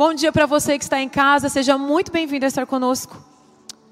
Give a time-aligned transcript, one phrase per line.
[0.00, 1.50] Bom dia para você que está em casa.
[1.50, 3.22] Seja muito bem-vindo a estar conosco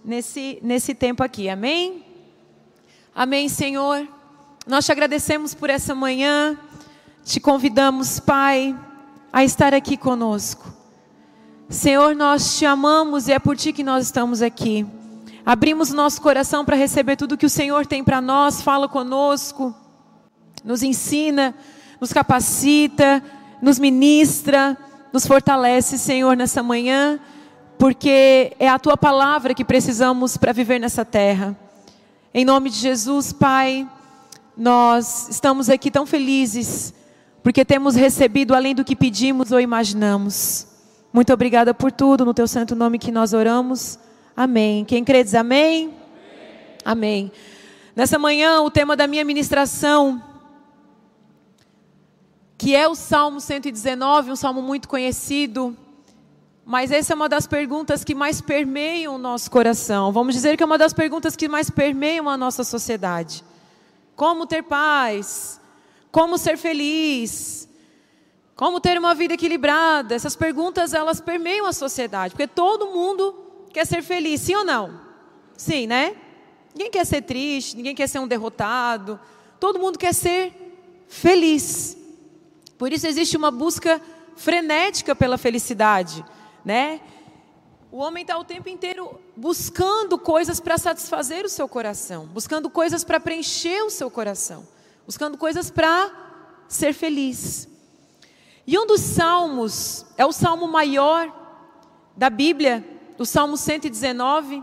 [0.02, 1.50] nesse, nesse tempo aqui.
[1.50, 2.02] Amém?
[3.14, 4.08] Amém, Senhor.
[4.66, 6.58] Nós te agradecemos por essa manhã.
[7.26, 8.74] Te convidamos, Pai,
[9.30, 10.72] a estar aqui conosco.
[11.68, 14.86] Senhor, nós te amamos e é por ti que nós estamos aqui.
[15.44, 18.62] Abrimos nosso coração para receber tudo que o Senhor tem para nós.
[18.62, 19.76] Fala conosco,
[20.64, 21.54] nos ensina,
[22.00, 23.22] nos capacita,
[23.60, 24.74] nos ministra
[25.12, 27.18] nos fortalece, Senhor, nessa manhã,
[27.78, 31.56] porque é a tua palavra que precisamos para viver nessa terra.
[32.34, 33.88] Em nome de Jesus, Pai,
[34.56, 36.92] nós estamos aqui tão felizes,
[37.42, 40.66] porque temos recebido além do que pedimos ou imaginamos.
[41.12, 43.98] Muito obrigada por tudo, no teu santo nome que nós oramos.
[44.36, 44.84] Amém.
[44.84, 45.94] Quem crê diz amém?
[46.84, 47.30] Amém.
[47.30, 47.32] amém.
[47.96, 50.22] Nessa manhã, o tema da minha ministração
[52.58, 55.76] que é o Salmo 119, um salmo muito conhecido.
[56.66, 60.12] Mas essa é uma das perguntas que mais permeiam o nosso coração.
[60.12, 63.44] Vamos dizer que é uma das perguntas que mais permeiam a nossa sociedade.
[64.16, 65.60] Como ter paz?
[66.10, 67.68] Como ser feliz?
[68.56, 70.16] Como ter uma vida equilibrada?
[70.16, 73.34] Essas perguntas elas permeiam a sociedade, porque todo mundo
[73.72, 75.00] quer ser feliz, sim ou não?
[75.56, 76.16] Sim, né?
[76.74, 79.18] Ninguém quer ser triste, ninguém quer ser um derrotado.
[79.60, 80.52] Todo mundo quer ser
[81.06, 81.97] feliz.
[82.78, 84.00] Por isso existe uma busca
[84.36, 86.24] frenética pela felicidade,
[86.64, 87.00] né?
[87.90, 93.02] O homem está o tempo inteiro buscando coisas para satisfazer o seu coração, buscando coisas
[93.02, 94.66] para preencher o seu coração,
[95.04, 96.10] buscando coisas para
[96.68, 97.68] ser feliz.
[98.66, 101.34] E um dos salmos, é o salmo maior
[102.14, 102.84] da Bíblia,
[103.18, 104.62] o Salmo 119.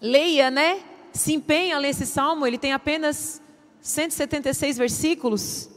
[0.00, 0.82] Leia, né?
[1.12, 3.40] Se empenha ler esse salmo, ele tem apenas
[3.80, 5.70] 176 versículos.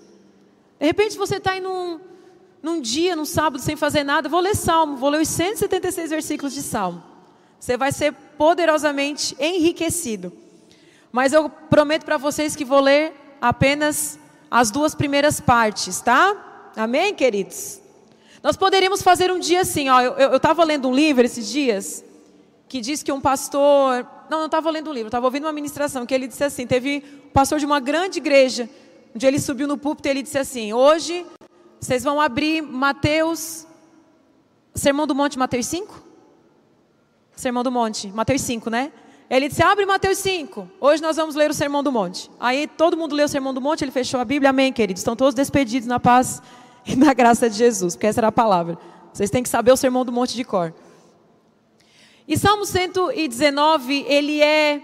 [0.80, 2.00] De repente você está aí num,
[2.62, 6.54] num dia, num sábado, sem fazer nada, vou ler Salmo, vou ler os 176 versículos
[6.54, 7.04] de Salmo.
[7.60, 10.32] Você vai ser poderosamente enriquecido.
[11.12, 14.20] Mas eu prometo para vocês que vou ler apenas
[14.52, 16.72] as duas primeiras partes, tá?
[16.76, 17.82] Amém, queridos?
[18.44, 20.00] Nós poderíamos fazer um dia assim, ó.
[20.00, 22.04] Eu estava lendo um livro esses dias
[22.68, 24.06] que diz que um pastor.
[24.30, 27.04] Não, não estava lendo um livro, estava ouvindo uma ministração que ele disse assim: teve
[27.26, 28.70] um pastor de uma grande igreja
[29.18, 31.26] dia ele subiu no púlpito e ele disse assim: Hoje
[31.80, 33.66] vocês vão abrir Mateus,
[34.74, 36.04] Sermão do Monte, Mateus 5?
[37.36, 38.92] Sermão do Monte, Mateus 5, né?
[39.30, 40.70] Ele disse: Abre Mateus 5.
[40.80, 42.32] Hoje nós vamos ler o Sermão do Monte.
[42.40, 44.50] Aí todo mundo leu o Sermão do Monte, ele fechou a Bíblia.
[44.50, 45.02] Amém, queridos.
[45.02, 46.42] Estão todos despedidos na paz
[46.86, 48.78] e na graça de Jesus, porque essa era a palavra.
[49.14, 50.74] Vocês têm que saber o Sermão do Monte de cor.
[52.28, 54.82] E Salmo 119, ele é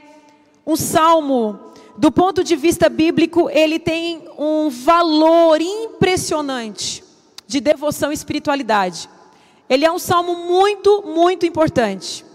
[0.65, 7.03] um salmo do ponto de vista bíblico, ele tem um valor impressionante
[7.45, 9.09] de devoção e espiritualidade.
[9.69, 12.25] Ele é um salmo muito, muito importante.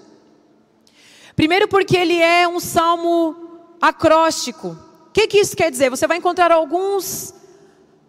[1.35, 3.37] Primeiro, porque ele é um salmo
[3.81, 4.77] acróstico.
[5.09, 5.91] O que, que isso quer dizer?
[5.91, 7.31] Você vai encontrar alguns,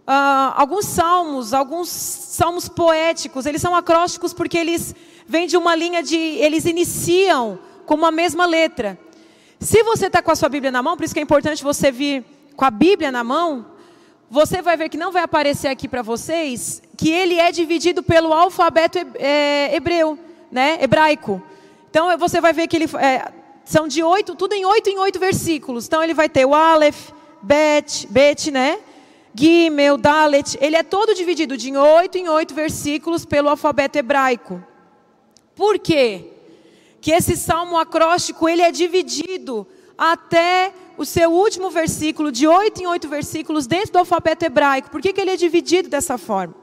[0.08, 3.46] uh, alguns salmos, alguns salmos poéticos.
[3.46, 4.96] Eles são acrósticos porque eles
[5.28, 6.16] vêm de uma linha de.
[6.16, 9.00] Eles iniciam com uma mesma letra.
[9.60, 11.92] Se você está com a sua Bíblia na mão, por isso que é importante você
[11.92, 12.24] vir
[12.56, 13.66] com a Bíblia na mão,
[14.30, 18.32] você vai ver que não vai aparecer aqui para vocês que ele é dividido pelo
[18.32, 20.18] alfabeto é, hebreu,
[20.50, 21.42] né, hebraico.
[21.90, 23.32] Então você vai ver que ele é,
[23.66, 25.88] são de oito, tudo em oito em oito versículos.
[25.88, 27.12] Então ele vai ter o Aleph,
[27.42, 28.80] Bet, Bet, né?
[29.34, 30.58] Gimel, Dalet.
[30.62, 34.64] Ele é todo dividido de oito em oito versículos pelo alfabeto hebraico.
[35.56, 36.39] Por quê?
[37.02, 39.68] Que esse salmo acróstico ele é dividido
[39.98, 44.90] até o seu último versículo, de oito em oito versículos, dentro do alfabeto hebraico.
[44.90, 46.56] Por que, que ele é dividido dessa forma?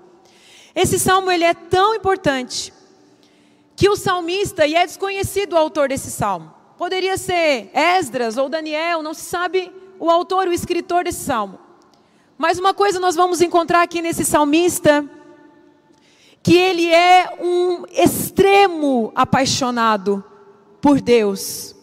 [0.74, 2.72] Esse salmo ele é tão importante
[3.74, 9.02] que o salmista, e é desconhecido o autor desse salmo, poderia ser Esdras ou Daniel,
[9.02, 11.58] não se sabe o autor, o escritor desse salmo.
[12.38, 15.08] Mas uma coisa nós vamos encontrar aqui nesse salmista,
[16.46, 20.22] que ele é um extremo apaixonado
[20.80, 21.74] por Deus.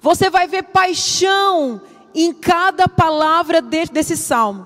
[0.00, 1.82] Você vai ver paixão
[2.14, 4.64] em cada palavra desse salmo.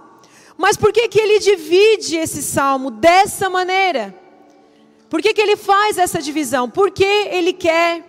[0.58, 4.14] Mas por que, que ele divide esse salmo dessa maneira?
[5.08, 6.68] Por que, que ele faz essa divisão?
[6.68, 8.04] Porque ele quer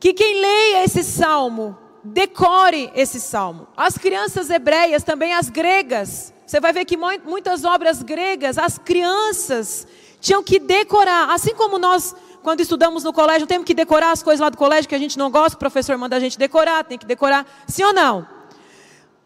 [0.00, 3.68] que quem leia esse salmo decore esse salmo.
[3.76, 9.86] As crianças hebreias, também as gregas, você vai ver que muitas obras gregas, as crianças
[10.20, 14.40] tinham que decorar, assim como nós, quando estudamos no colégio, temos que decorar as coisas
[14.40, 16.98] lá do colégio que a gente não gosta, o professor manda a gente decorar, tem
[16.98, 18.26] que decorar, sim ou não?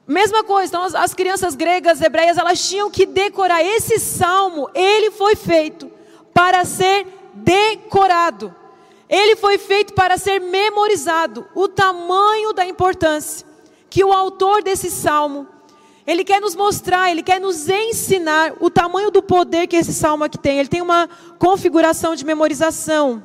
[0.06, 5.10] Mesma coisa, então as, as crianças gregas, hebreias, elas tinham que decorar esse salmo, ele
[5.10, 5.90] foi feito
[6.32, 8.54] para ser decorado.
[9.08, 11.46] Ele foi feito para ser memorizado.
[11.54, 13.46] O tamanho da importância
[13.90, 15.48] que o autor desse salmo,
[16.08, 20.24] ele quer nos mostrar, ele quer nos ensinar o tamanho do poder que esse salmo
[20.24, 20.58] aqui tem.
[20.58, 21.06] Ele tem uma
[21.38, 23.22] configuração de memorização.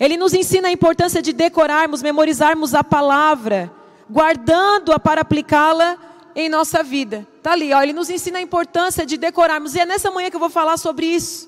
[0.00, 3.70] Ele nos ensina a importância de decorarmos, memorizarmos a palavra,
[4.10, 5.98] guardando-a para aplicá-la
[6.34, 7.28] em nossa vida.
[7.42, 9.74] Tá ali, ó, ele nos ensina a importância de decorarmos.
[9.74, 11.46] E é nessa manhã que eu vou falar sobre isso.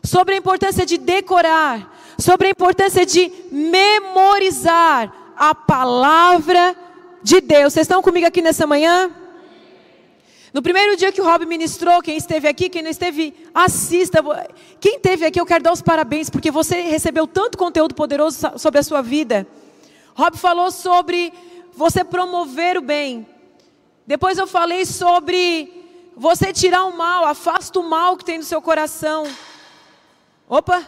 [0.00, 6.76] Sobre a importância de decorar, sobre a importância de memorizar a palavra
[7.20, 7.72] de Deus.
[7.72, 9.25] Vocês estão comigo aqui nessa manhã?
[10.56, 14.24] No primeiro dia que o Rob ministrou, quem esteve aqui, quem não esteve, assista.
[14.80, 18.80] Quem esteve aqui, eu quero dar os parabéns, porque você recebeu tanto conteúdo poderoso sobre
[18.80, 19.46] a sua vida.
[20.14, 21.30] Rob falou sobre
[21.74, 23.26] você promover o bem.
[24.06, 25.70] Depois eu falei sobre
[26.16, 29.26] você tirar o mal, afasta o mal que tem no seu coração.
[30.48, 30.86] Opa!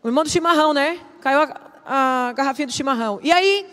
[0.00, 1.00] O irmão do chimarrão, né?
[1.20, 3.18] Caiu a, a garrafinha do chimarrão.
[3.20, 3.66] E aí,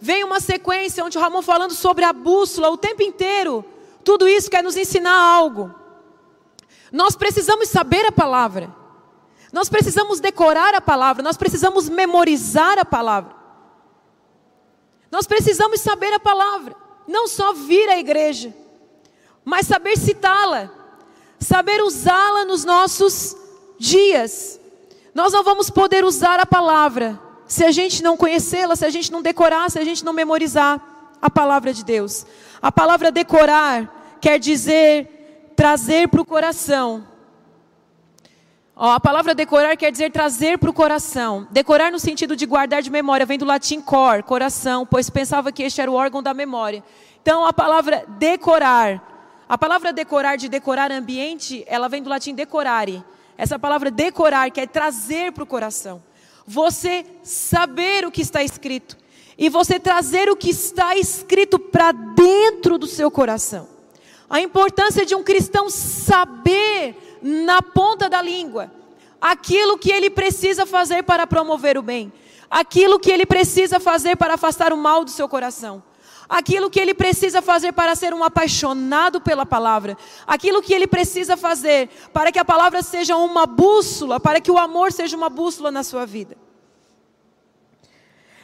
[0.00, 3.75] vem uma sequência onde o Ramon falando sobre a bússola o tempo inteiro.
[4.06, 5.74] Tudo isso quer nos ensinar algo.
[6.92, 8.72] Nós precisamos saber a palavra.
[9.52, 11.24] Nós precisamos decorar a palavra.
[11.24, 13.34] Nós precisamos memorizar a palavra.
[15.10, 16.76] Nós precisamos saber a palavra.
[17.08, 18.54] Não só vir à igreja,
[19.44, 20.70] mas saber citá-la.
[21.40, 23.36] Saber usá-la nos nossos
[23.76, 24.60] dias.
[25.12, 29.10] Nós não vamos poder usar a palavra se a gente não conhecê-la, se a gente
[29.10, 30.80] não decorar, se a gente não memorizar
[31.20, 32.24] a palavra de Deus.
[32.62, 33.95] A palavra decorar
[34.26, 37.06] quer dizer trazer para o coração.
[38.74, 41.46] Ó, a palavra decorar quer dizer trazer para o coração.
[41.52, 45.62] Decorar no sentido de guardar de memória, vem do latim cor, coração, pois pensava que
[45.62, 46.82] este era o órgão da memória.
[47.22, 53.04] Então a palavra decorar, a palavra decorar de decorar ambiente, ela vem do latim decorare
[53.38, 56.02] essa palavra decorar quer trazer para o coração.
[56.44, 58.96] Você saber o que está escrito.
[59.38, 63.75] E você trazer o que está escrito para dentro do seu coração.
[64.28, 68.70] A importância de um cristão saber na ponta da língua
[69.20, 72.12] aquilo que ele precisa fazer para promover o bem,
[72.50, 75.82] aquilo que ele precisa fazer para afastar o mal do seu coração
[76.28, 79.96] aquilo que ele precisa fazer para ser um apaixonado pela palavra,
[80.26, 84.58] aquilo que ele precisa fazer para que a palavra seja uma bússola, para que o
[84.58, 86.36] amor seja uma bússola na sua vida.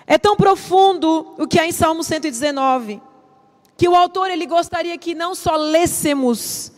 [0.06, 3.00] É tão profundo o que há em Salmo 119,
[3.76, 6.72] que o autor ele gostaria que não só lêssemos,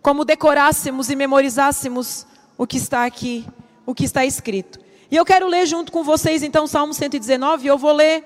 [0.00, 2.26] como decorássemos e memorizássemos
[2.58, 3.46] o que está aqui,
[3.86, 4.80] o que está escrito.
[5.10, 8.24] E eu quero ler junto com vocês então Salmo 119, eu vou ler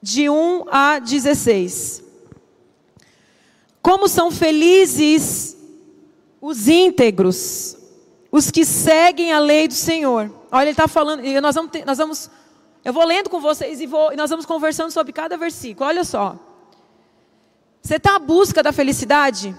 [0.00, 2.02] de 1 a 16.
[3.82, 5.56] Como são felizes
[6.40, 7.76] os íntegros,
[8.30, 10.30] os que seguem a lei do Senhor.
[10.50, 12.30] Olha, ele está falando, nós vamos, nós vamos,
[12.86, 15.88] eu vou lendo com vocês e, vou, e nós vamos conversando sobre cada versículo.
[15.88, 16.38] Olha só.
[17.82, 19.56] Você está à busca da felicidade?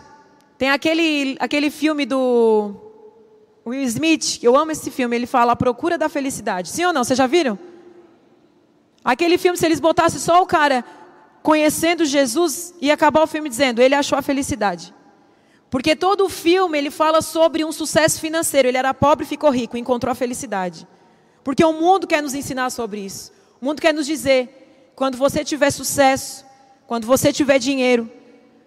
[0.58, 2.74] Tem aquele, aquele filme do
[3.66, 6.70] Will Smith, eu amo esse filme, ele fala A Procura da Felicidade.
[6.70, 7.04] Sim ou não?
[7.04, 7.60] Vocês já viram?
[9.04, 10.86] Aquele filme, se eles botassem só o cara
[11.44, 14.96] conhecendo Jesus, ia acabar o filme dizendo, ele achou a felicidade.
[15.70, 18.70] Porque todo o filme ele fala sobre um sucesso financeiro.
[18.70, 20.88] Ele era pobre ficou rico, encontrou a felicidade.
[21.48, 23.32] Porque o mundo quer nos ensinar sobre isso.
[23.62, 26.44] O mundo quer nos dizer: quando você tiver sucesso,
[26.86, 28.12] quando você tiver dinheiro,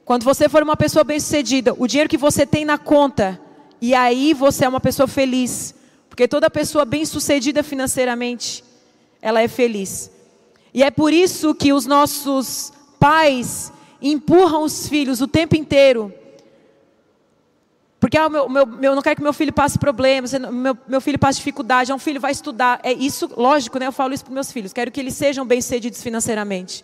[0.03, 3.39] quando você for uma pessoa bem-sucedida, o dinheiro que você tem na conta,
[3.83, 5.75] e aí você é uma pessoa feliz.
[6.09, 8.65] Porque toda pessoa bem-sucedida financeiramente,
[9.21, 10.11] ela é feliz.
[10.73, 13.71] E é por isso que os nossos pais
[14.01, 16.15] empurram os filhos o tempo inteiro.
[18.01, 21.19] Porque ah, meu, meu, meu, não quero que meu filho passe problemas, meu, meu filho
[21.19, 22.81] passe dificuldade, ah, um filho vai estudar.
[22.83, 23.87] É isso, lógico, né?
[23.87, 24.73] Eu falo isso para meus filhos.
[24.73, 26.83] Quero que eles sejam bem-sucedidos financeiramente.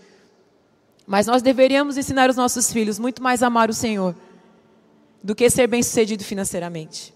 [1.07, 4.15] Mas nós deveríamos ensinar os nossos filhos muito mais a amar o Senhor
[5.23, 7.15] do que ser bem-sucedido financeiramente.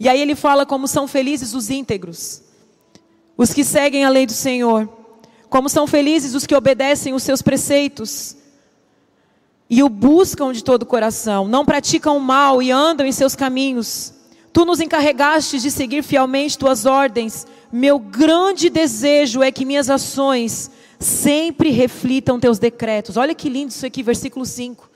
[0.00, 2.42] E aí ele fala como são felizes os íntegros,
[3.36, 4.88] os que seguem a lei do Senhor.
[5.50, 8.36] Como são felizes os que obedecem os seus preceitos
[9.68, 14.14] e o buscam de todo o coração, não praticam mal e andam em seus caminhos.
[14.52, 17.46] Tu nos encarregaste de seguir fielmente tuas ordens.
[17.70, 23.16] Meu grande desejo é que minhas ações sempre reflitam teus decretos.
[23.16, 24.90] Olha que lindo isso aqui, versículo 5.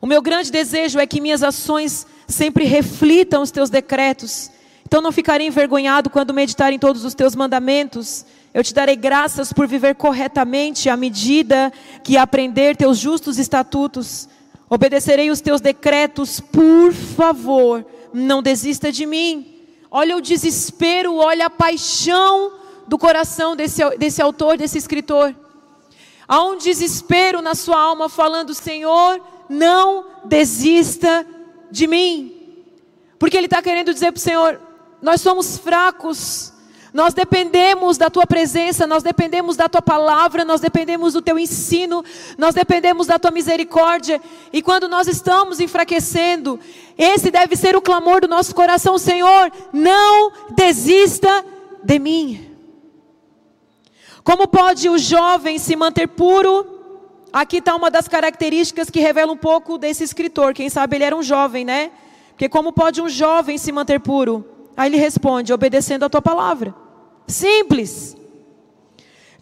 [0.00, 4.50] O meu grande desejo é que minhas ações sempre reflitam os teus decretos.
[4.86, 8.24] Então não ficarei envergonhado quando meditar em todos os teus mandamentos.
[8.54, 11.72] Eu te darei graças por viver corretamente à medida
[12.04, 14.28] que aprender teus justos estatutos.
[14.70, 19.66] Obedecerei os teus decretos, por favor, não desista de mim.
[19.90, 22.52] Olha o desespero, olha a paixão
[22.86, 25.34] do coração desse, desse autor, desse escritor.
[26.28, 31.26] Há um desespero na sua alma, falando: Senhor, não desista
[31.72, 32.62] de mim.
[33.18, 34.60] Porque ele está querendo dizer para o Senhor:
[35.02, 36.53] nós somos fracos,
[36.94, 42.04] nós dependemos da tua presença, nós dependemos da tua palavra, nós dependemos do teu ensino,
[42.38, 44.22] nós dependemos da tua misericórdia.
[44.52, 46.60] E quando nós estamos enfraquecendo,
[46.96, 51.44] esse deve ser o clamor do nosso coração: Senhor, não desista
[51.82, 52.48] de mim.
[54.22, 56.64] Como pode o jovem se manter puro?
[57.32, 60.54] Aqui está uma das características que revela um pouco desse escritor.
[60.54, 61.90] Quem sabe ele era um jovem, né?
[62.28, 64.44] Porque como pode um jovem se manter puro?
[64.76, 66.83] Aí ele responde: obedecendo a tua palavra.
[67.26, 68.16] Simples.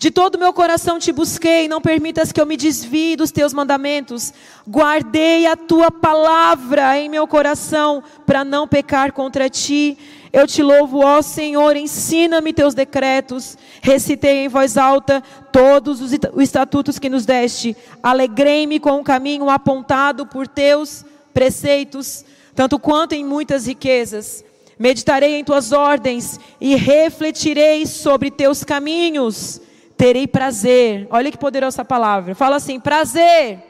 [0.03, 3.53] De todo o meu coração te busquei, não permitas que eu me desvie dos teus
[3.53, 4.33] mandamentos.
[4.69, 9.97] Guardei a tua palavra em meu coração para não pecar contra ti.
[10.33, 13.57] Eu te louvo, ó Senhor, ensina-me teus decretos.
[13.81, 15.23] Recitei em voz alta
[15.53, 17.77] todos os estatutos que nos deste.
[18.03, 22.25] Alegrei-me com o caminho apontado por teus preceitos,
[22.57, 24.45] tanto quanto em muitas riquezas.
[24.79, 29.61] Meditarei em tuas ordens e refletirei sobre teus caminhos.
[29.97, 31.07] Terei prazer.
[31.11, 32.35] Olha que poderosa palavra.
[32.35, 33.61] Fala assim: prazer.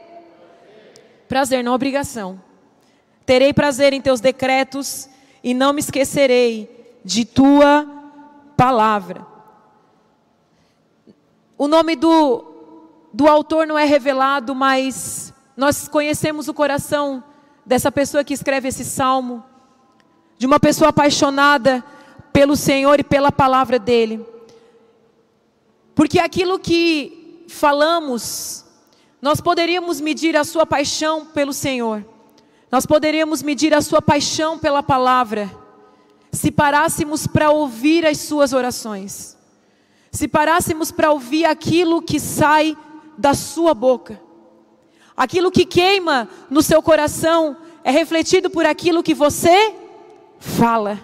[1.27, 2.41] Prazer, não obrigação.
[3.25, 5.09] Terei prazer em teus decretos
[5.43, 7.87] e não me esquecerei de tua
[8.55, 9.25] palavra.
[11.57, 12.43] O nome do,
[13.13, 17.23] do autor não é revelado, mas nós conhecemos o coração
[17.65, 19.43] dessa pessoa que escreve esse salmo
[20.43, 21.81] de uma pessoa apaixonada
[22.33, 24.25] pelo Senhor e pela palavra dele.
[25.95, 28.65] Porque aquilo que falamos,
[29.21, 32.05] nós poderíamos medir a sua paixão pelo Senhor,
[32.69, 35.49] nós poderíamos medir a sua paixão pela palavra,
[36.29, 39.37] se parássemos para ouvir as suas orações,
[40.11, 42.77] se parássemos para ouvir aquilo que sai
[43.17, 44.19] da sua boca,
[45.15, 49.82] aquilo que queima no seu coração é refletido por aquilo que você
[50.43, 50.99] fala.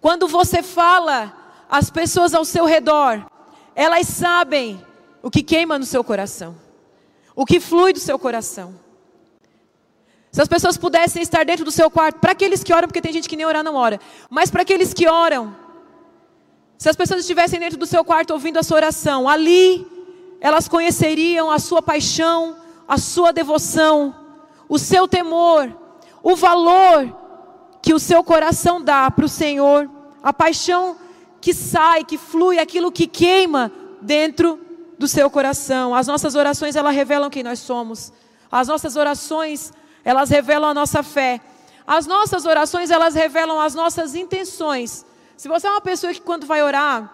[0.00, 1.32] Quando você fala,
[1.68, 3.24] as pessoas ao seu redor,
[3.74, 4.84] elas sabem
[5.22, 6.54] o que queima no seu coração,
[7.34, 8.74] o que flui do seu coração.
[10.30, 13.12] Se as pessoas pudessem estar dentro do seu quarto, para aqueles que oram, porque tem
[13.12, 15.56] gente que nem orar não ora, mas para aqueles que oram,
[16.76, 19.86] se as pessoas estivessem dentro do seu quarto ouvindo a sua oração, ali
[20.40, 24.14] elas conheceriam a sua paixão, a sua devoção,
[24.68, 25.72] o seu temor,
[26.22, 27.21] o valor
[27.82, 29.90] que o seu coração dá para o Senhor,
[30.22, 30.96] a paixão
[31.40, 34.60] que sai, que flui, aquilo que queima dentro
[34.96, 35.92] do seu coração.
[35.92, 38.12] As nossas orações, elas revelam quem nós somos.
[38.50, 39.72] As nossas orações,
[40.04, 41.40] elas revelam a nossa fé.
[41.84, 45.04] As nossas orações, elas revelam as nossas intenções.
[45.36, 47.12] Se você é uma pessoa que quando vai orar,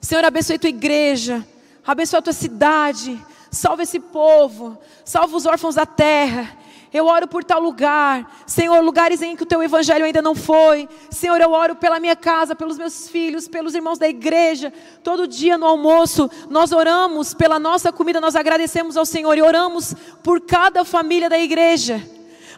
[0.00, 1.46] Senhor, abençoe tua igreja,
[1.86, 6.56] abençoe a tua cidade, salve esse povo, salve os órfãos da terra,
[6.92, 8.42] eu oro por tal lugar.
[8.46, 10.88] Senhor, lugares em que o teu evangelho ainda não foi.
[11.08, 14.72] Senhor, eu oro pela minha casa, pelos meus filhos, pelos irmãos da igreja.
[15.02, 19.94] Todo dia no almoço, nós oramos pela nossa comida, nós agradecemos ao Senhor e oramos
[20.22, 22.02] por cada família da igreja.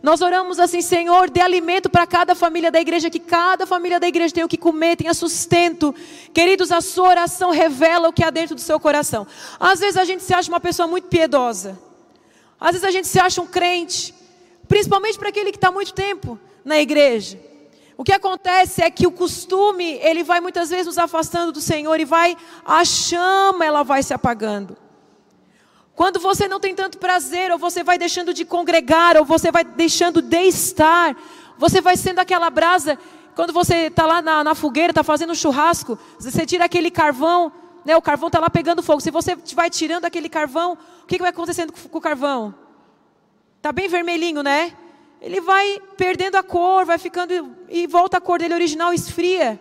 [0.02, 4.08] Nós oramos assim, Senhor, dê alimento para cada família da igreja, que cada família da
[4.08, 5.94] igreja tenha o que comer, tenha sustento.
[6.34, 9.26] Queridos, a sua oração revela o que há dentro do seu coração.
[9.60, 11.78] Às vezes a gente se acha uma pessoa muito piedosa.
[12.58, 14.21] Às vezes a gente se acha um crente
[14.72, 17.38] principalmente para aquele que está muito tempo na igreja.
[17.94, 22.00] O que acontece é que o costume, ele vai muitas vezes nos afastando do Senhor
[22.00, 24.74] e vai, a chama ela vai se apagando.
[25.94, 29.62] Quando você não tem tanto prazer, ou você vai deixando de congregar, ou você vai
[29.62, 31.18] deixando de estar,
[31.58, 32.98] você vai sendo aquela brasa,
[33.36, 37.52] quando você está lá na, na fogueira, está fazendo um churrasco, você tira aquele carvão,
[37.84, 39.02] né, o carvão está lá pegando fogo.
[39.02, 42.61] Se você vai tirando aquele carvão, o que, que vai acontecendo com o carvão?
[43.62, 44.76] Tá bem vermelhinho, né?
[45.20, 49.58] Ele vai perdendo a cor, vai ficando e volta a cor dele original, esfria.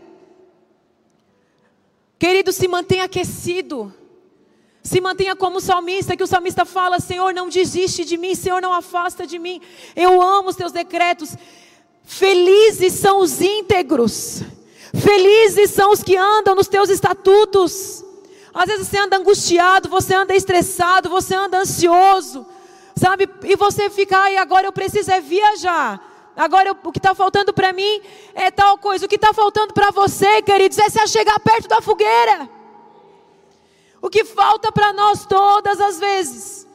[2.17, 3.93] Querido, se mantenha aquecido.
[4.81, 8.59] Se mantenha como o salmista, que o salmista fala: Senhor, não desiste de mim, Senhor,
[8.59, 9.61] não afasta de mim.
[9.95, 11.35] Eu amo os teus decretos.
[12.03, 14.41] Felizes são os íntegros.
[14.95, 18.03] Felizes são os que andam nos teus estatutos.
[18.51, 22.47] Às vezes você anda angustiado, você anda estressado, você anda ansioso.
[23.01, 23.27] Sabe?
[23.45, 25.99] E você fica, ai, agora eu preciso é viajar.
[26.35, 27.99] Agora eu, o que está faltando para mim
[28.35, 29.07] é tal coisa.
[29.07, 32.47] O que está faltando para você, queridos, é se chegar perto da fogueira.
[33.99, 36.67] O que falta para nós todas as vezes,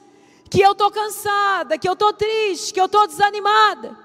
[0.50, 3.96] que eu estou cansada, que eu estou triste, que eu estou desanimada.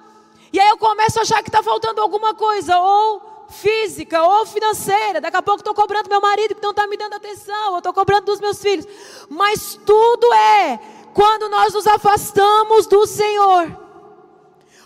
[0.53, 5.19] E aí eu começo a achar que está faltando alguma coisa, ou física, ou financeira.
[5.19, 7.93] Daqui a pouco estou cobrando meu marido que não está me dando atenção, eu estou
[7.93, 8.85] cobrando dos meus filhos.
[9.27, 10.79] Mas tudo é
[11.13, 13.77] quando nós nos afastamos do Senhor.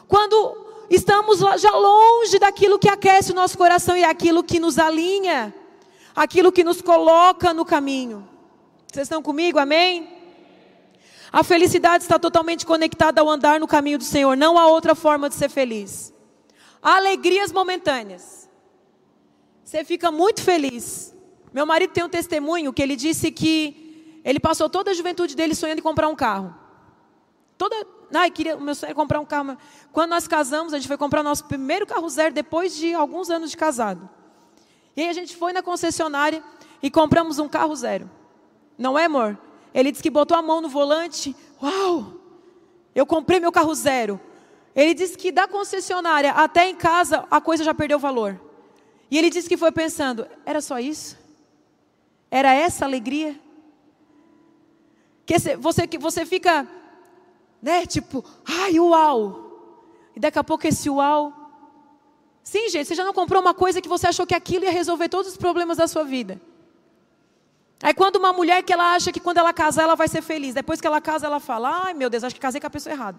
[0.08, 5.54] Quando estamos já longe daquilo que aquece o nosso coração e aquilo que nos alinha,
[6.16, 8.28] aquilo que nos coloca no caminho.
[8.92, 9.60] Vocês estão comigo?
[9.60, 10.16] Amém?
[11.32, 15.28] A felicidade está totalmente conectada ao andar no caminho do Senhor, não há outra forma
[15.28, 16.14] de ser feliz.
[16.82, 18.50] Alegrias momentâneas.
[19.64, 21.14] Você fica muito feliz.
[21.52, 23.85] Meu marido tem um testemunho que ele disse que
[24.26, 26.56] ele passou toda a juventude dele sonhando em comprar um carro.
[27.60, 27.76] Toda,
[28.12, 29.56] ai, queria, o meu sonho era comprar um carro.
[29.92, 33.30] Quando nós casamos, a gente foi comprar o nosso primeiro carro zero depois de alguns
[33.30, 34.10] anos de casado.
[34.98, 36.44] E aí a gente foi na concessionária
[36.82, 38.10] e compramos um carro zero.
[38.76, 39.38] Não é, amor?
[39.72, 41.36] Ele disse que botou a mão no volante.
[41.62, 42.14] Uau!
[42.96, 44.20] Eu comprei meu carro zero.
[44.76, 48.42] Ele disse que da concessionária até em casa a coisa já perdeu valor.
[49.12, 51.16] E ele disse que foi pensando: era só isso?
[52.32, 53.45] Era essa alegria?
[55.26, 56.68] Que você, que você fica,
[57.62, 59.44] né, tipo, ai, uau.
[60.16, 61.34] E daqui a pouco esse uau.
[62.44, 65.10] Sim, gente, você já não comprou uma coisa que você achou que aquilo ia resolver
[65.10, 66.40] todos os problemas da sua vida.
[67.82, 70.54] Aí quando uma mulher que ela acha que quando ela casar ela vai ser feliz,
[70.54, 72.94] depois que ela casa ela fala, ai meu Deus, acho que casei com a pessoa
[72.94, 73.18] errada.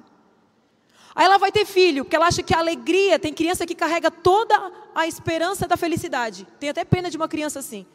[1.14, 4.10] Aí ela vai ter filho, porque ela acha que a alegria, tem criança que carrega
[4.10, 6.46] toda a esperança da felicidade.
[6.60, 7.86] Tem até pena de uma criança assim.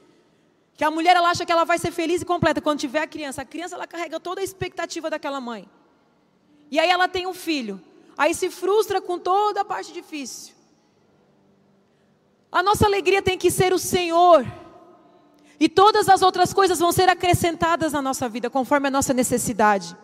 [0.82, 3.06] Que a mulher ela acha que ela vai ser feliz e completa quando tiver a
[3.06, 3.44] criança.
[3.44, 5.70] A criança ela carrega toda a expectativa daquela mãe.
[6.72, 7.80] E aí ela tem um filho.
[8.18, 10.56] Aí se frustra com toda a parte difícil.
[12.52, 14.44] A nossa alegria tem que ser o Senhor.
[15.60, 19.96] E todas as outras coisas vão ser acrescentadas na nossa vida, conforme a nossa necessidade.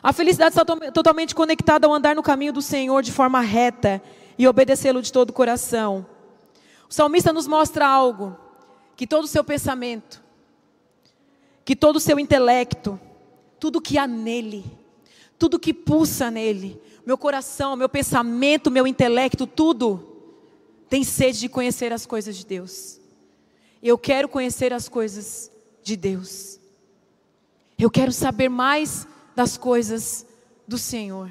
[0.00, 4.00] A felicidade está totalmente conectada ao andar no caminho do Senhor de forma reta
[4.38, 6.06] e obedecê-lo de todo o coração.
[6.88, 8.43] O salmista nos mostra algo:
[8.96, 10.22] que todo o seu pensamento,
[11.64, 12.98] que todo o seu intelecto,
[13.58, 14.64] tudo que há nele,
[15.38, 20.14] tudo que pulsa nele, meu coração, meu pensamento, meu intelecto, tudo
[20.88, 23.00] tem sede de conhecer as coisas de Deus.
[23.82, 25.50] Eu quero conhecer as coisas
[25.82, 26.58] de Deus.
[27.78, 30.24] Eu quero saber mais das coisas
[30.66, 31.30] do Senhor.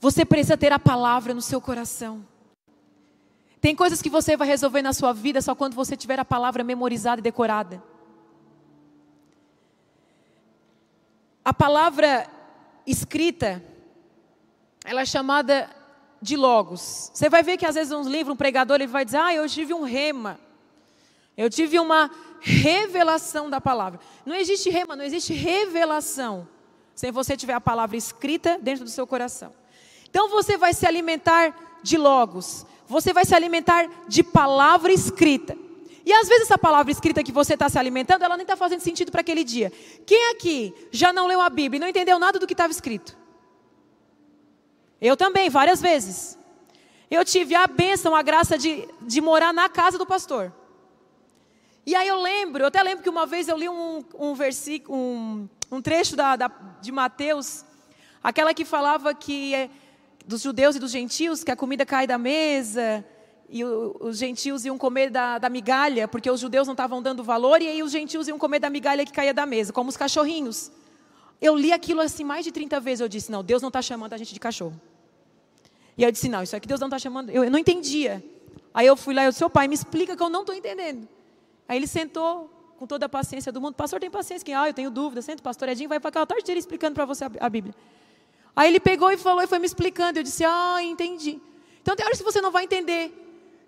[0.00, 2.24] Você precisa ter a palavra no seu coração.
[3.64, 6.62] Tem coisas que você vai resolver na sua vida só quando você tiver a palavra
[6.62, 7.82] memorizada e decorada.
[11.42, 12.26] A palavra
[12.86, 13.64] escrita,
[14.84, 15.70] ela é chamada
[16.20, 17.10] de logos.
[17.14, 19.48] Você vai ver que às vezes um livro, um pregador, ele vai dizer: "Ah, eu
[19.48, 20.38] tive um rema".
[21.34, 22.10] Eu tive uma
[22.42, 23.98] revelação da palavra.
[24.26, 26.46] Não existe rema, não existe revelação
[26.94, 29.54] sem você tiver a palavra escrita dentro do seu coração.
[30.06, 35.56] Então você vai se alimentar de logos, você vai se alimentar de palavra escrita.
[36.06, 38.80] E às vezes essa palavra escrita que você está se alimentando, ela nem está fazendo
[38.80, 39.72] sentido para aquele dia.
[40.06, 43.16] Quem aqui já não leu a Bíblia e não entendeu nada do que estava escrito?
[45.00, 46.38] Eu também, várias vezes.
[47.10, 50.52] Eu tive a bênção, a graça de, de morar na casa do pastor.
[51.84, 54.96] E aí eu lembro, eu até lembro que uma vez eu li um, um versículo,
[54.96, 56.48] um, um trecho da, da,
[56.80, 57.64] de Mateus,
[58.22, 59.68] aquela que falava que é,
[60.26, 63.04] dos judeus e dos gentios, que a comida cai da mesa,
[63.48, 67.60] e os gentios iam comer da, da migalha, porque os judeus não estavam dando valor,
[67.60, 70.72] e aí os gentios iam comer da migalha que caía da mesa, como os cachorrinhos.
[71.40, 74.14] Eu li aquilo assim mais de 30 vezes, eu disse, não, Deus não está chamando
[74.14, 74.80] a gente de cachorro.
[75.96, 78.24] E eu disse, não, isso aqui Deus não está chamando, eu, eu não entendia.
[78.72, 81.06] Aí eu fui lá eu disse, seu pai, me explica que eu não estou entendendo.
[81.68, 83.74] Aí ele sentou com toda a paciência do mundo.
[83.74, 84.44] Pastor, tem paciência?
[84.44, 84.54] Quem?
[84.54, 85.22] Ah, eu tenho dúvida.
[85.22, 87.74] Senta, pastor Edinho vai para cá a tarde explicando para você a Bíblia.
[88.56, 90.18] Aí ele pegou e falou e foi me explicando.
[90.18, 91.40] Eu disse, ah, entendi.
[91.82, 93.20] Então tem horas que você não vai entender.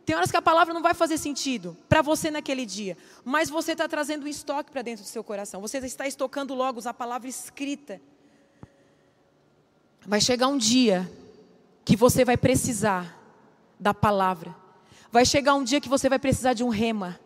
[0.05, 2.97] Tem horas que a palavra não vai fazer sentido para você naquele dia.
[3.25, 5.61] Mas você está trazendo um estoque para dentro do seu coração.
[5.61, 8.01] Você está estocando logo a palavra escrita.
[10.07, 11.11] Vai chegar um dia
[11.85, 13.19] que você vai precisar
[13.81, 14.55] da palavra.
[15.11, 17.19] Vai chegar um dia que você vai precisar de um rema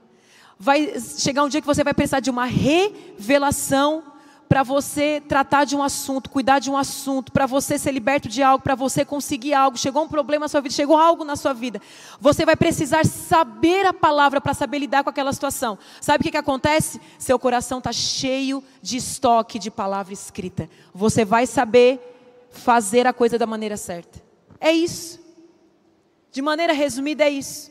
[0.63, 4.05] vai chegar um dia que você vai precisar de uma revelação
[4.51, 8.43] para você tratar de um assunto, cuidar de um assunto, para você ser liberto de
[8.43, 9.79] algo, para você conseguir algo.
[9.79, 11.81] Chegou um problema na sua vida, chegou algo na sua vida.
[12.21, 15.79] Você vai precisar saber a palavra para saber lidar com aquela situação.
[16.01, 17.01] Sabe o que, que acontece?
[17.17, 20.69] Seu coração está cheio de estoque de palavra escrita.
[20.93, 22.01] Você vai saber
[22.51, 24.21] fazer a coisa da maneira certa.
[24.61, 25.21] É isso.
[26.33, 27.71] De maneira resumida, é isso.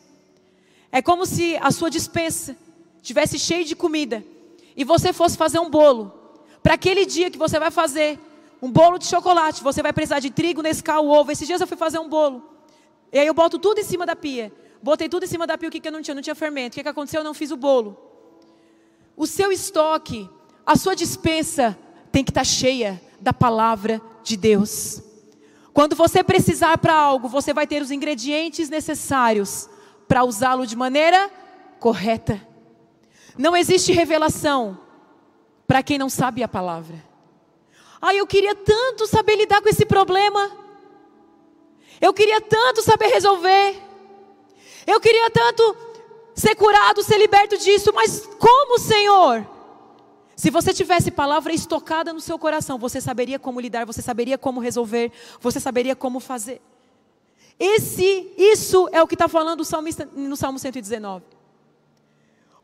[0.93, 2.55] É como se a sua dispensa
[3.01, 4.23] tivesse cheio de comida
[4.77, 6.18] e você fosse fazer um bolo,
[6.61, 8.19] para aquele dia que você vai fazer
[8.61, 11.31] Um bolo de chocolate, você vai precisar de trigo, Nescau, ovo.
[11.31, 12.43] Esses dias eu fui fazer um bolo.
[13.11, 14.51] E aí eu boto tudo em cima da pia.
[14.83, 16.15] Botei tudo em cima da pia, o que, que eu não tinha?
[16.15, 16.73] Não tinha fermento.
[16.73, 17.21] O que, que aconteceu?
[17.21, 17.97] Eu não fiz o bolo.
[19.15, 20.29] O seu estoque,
[20.65, 21.77] a sua dispensa
[22.11, 25.01] tem que estar tá cheia da palavra de Deus.
[25.73, 29.69] Quando você precisar para algo, você vai ter os ingredientes necessários
[30.07, 31.29] para usá-lo de maneira
[31.79, 32.45] correta.
[33.37, 34.77] Não existe revelação
[35.69, 36.95] para quem não sabe a palavra.
[38.01, 40.51] Ah, eu queria tanto saber lidar com esse problema.
[42.01, 43.79] Eu queria tanto saber resolver.
[44.87, 45.77] Eu queria tanto
[46.33, 49.47] ser curado, ser liberto disso, mas como, Senhor?
[50.35, 54.59] Se você tivesse palavra estocada no seu coração, você saberia como lidar, você saberia como
[54.59, 56.63] resolver, você saberia como fazer.
[57.59, 61.23] Esse, isso é o que está falando o salmista no Salmo 119.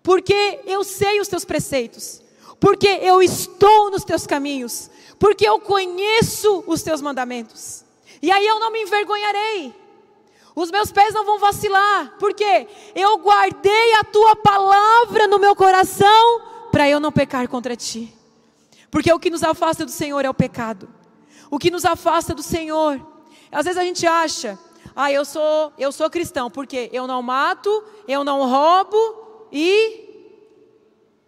[0.01, 2.24] Porque eu sei os teus preceitos,
[2.59, 4.89] porque eu estou nos teus caminhos,
[5.19, 7.83] porque eu conheço os teus mandamentos.
[8.21, 9.73] E aí eu não me envergonharei.
[10.55, 16.41] Os meus pés não vão vacilar, porque eu guardei a tua palavra no meu coração
[16.71, 18.13] para eu não pecar contra ti.
[18.89, 20.87] Porque o que nos afasta do Senhor é o pecado.
[21.51, 23.05] O que nos afasta do Senhor.
[23.51, 24.57] Às vezes a gente acha,
[24.95, 30.05] ah, eu sou, eu sou cristão, porque eu não mato, eu não roubo e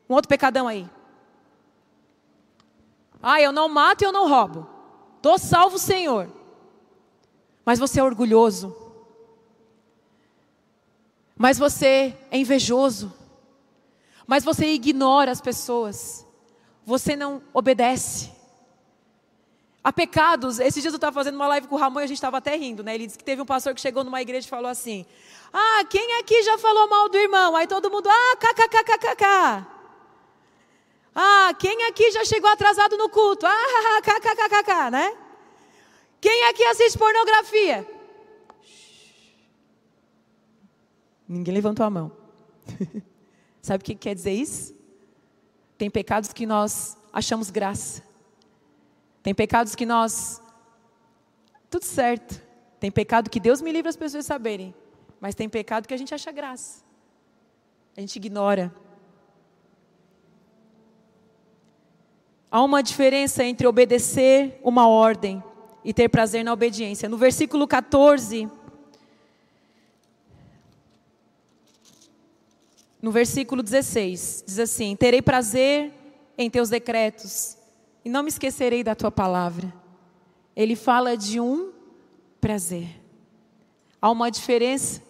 [0.10, 0.90] um outro pecadão aí.
[3.22, 4.68] Ah, eu não mato e eu não roubo.
[5.22, 6.30] Tô salvo, Senhor.
[7.66, 8.76] Mas você é orgulhoso.
[11.38, 13.14] Mas você é invejoso
[14.28, 16.26] mas você ignora as pessoas,
[16.86, 18.30] você não obedece.
[19.82, 22.18] Há pecados, esses dias eu estava fazendo uma live com o Ramon e a gente
[22.18, 22.94] estava até rindo, né?
[22.94, 25.06] Ele disse que teve um pastor que chegou numa igreja e falou assim:
[25.54, 27.56] Ah, quem aqui já falou mal do irmão?
[27.56, 29.77] Aí todo mundo, ah, kkkkkk.
[31.20, 33.44] Ah, quem aqui já chegou atrasado no culto?
[33.44, 35.18] Ah, kkkkkk, né?
[36.22, 37.88] Quem aqui assiste pornografia?
[41.28, 42.12] Ninguém levantou a mão.
[43.64, 44.76] Sabe o que quer dizer isso?
[45.76, 48.04] Tem pecados que nós achamos graça.
[49.24, 50.40] Tem pecados que nós.
[51.68, 52.40] Tudo certo.
[52.80, 54.72] Tem pecado que Deus me livre as pessoas saberem.
[55.20, 56.84] Mas tem pecado que a gente acha graça.
[57.98, 58.72] A gente ignora.
[62.50, 65.44] Há uma diferença entre obedecer uma ordem
[65.84, 67.10] e ter prazer na obediência.
[67.10, 68.50] No versículo 14,
[73.02, 75.92] no versículo 16, diz assim: Terei prazer
[76.38, 77.58] em teus decretos
[78.06, 79.74] e não me esquecerei da tua palavra.
[80.56, 81.74] Ele fala de um
[82.40, 82.88] prazer.
[84.02, 85.02] Há uma diferença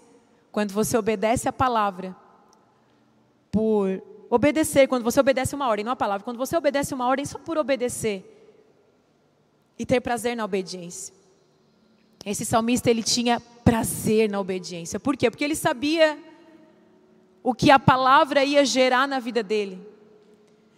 [0.52, 2.16] quando você obedece a palavra
[3.52, 7.26] por obedecer, quando você obedece uma ordem, não a palavra, quando você obedece uma ordem
[7.26, 8.24] só por obedecer
[9.78, 11.14] e ter prazer na obediência.
[12.26, 15.00] Esse salmista ele tinha prazer na obediência.
[15.00, 15.30] Por quê?
[15.30, 16.18] Porque ele sabia
[17.44, 19.80] o que a palavra ia gerar na vida dele.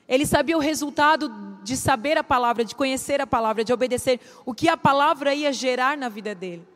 [0.08, 1.32] Ele sabia o resultado
[1.64, 5.52] de saber a palavra, de conhecer a palavra, de obedecer, o que a palavra ia
[5.54, 6.68] gerar na vida dele.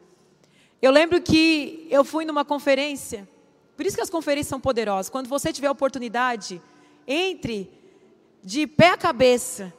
[0.81, 3.27] Eu lembro que eu fui numa conferência,
[3.75, 5.09] por isso que as conferências são poderosas.
[5.09, 6.62] Quando você tiver oportunidade,
[7.07, 7.71] entre
[8.43, 9.73] de pé a cabeça,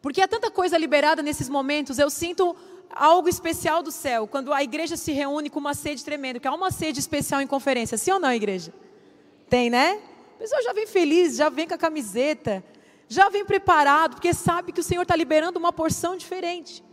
[0.00, 2.54] porque há tanta coisa liberada nesses momentos, eu sinto
[2.90, 6.54] algo especial do céu, quando a igreja se reúne com uma sede tremenda, que há
[6.54, 8.72] uma sede especial em conferência, sim ou não, igreja?
[9.48, 10.00] Tem, né?
[10.36, 12.62] A pessoa já vem feliz, já vem com a camiseta,
[13.08, 16.84] já vem preparado, porque sabe que o Senhor está liberando uma porção diferente.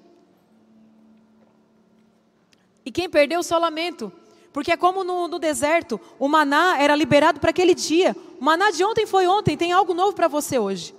[2.86, 4.12] E quem perdeu, só lamento.
[4.54, 8.16] Porque é como no, no deserto, o maná era liberado para aquele dia.
[8.40, 10.94] O maná de ontem foi ontem, tem algo novo para você hoje.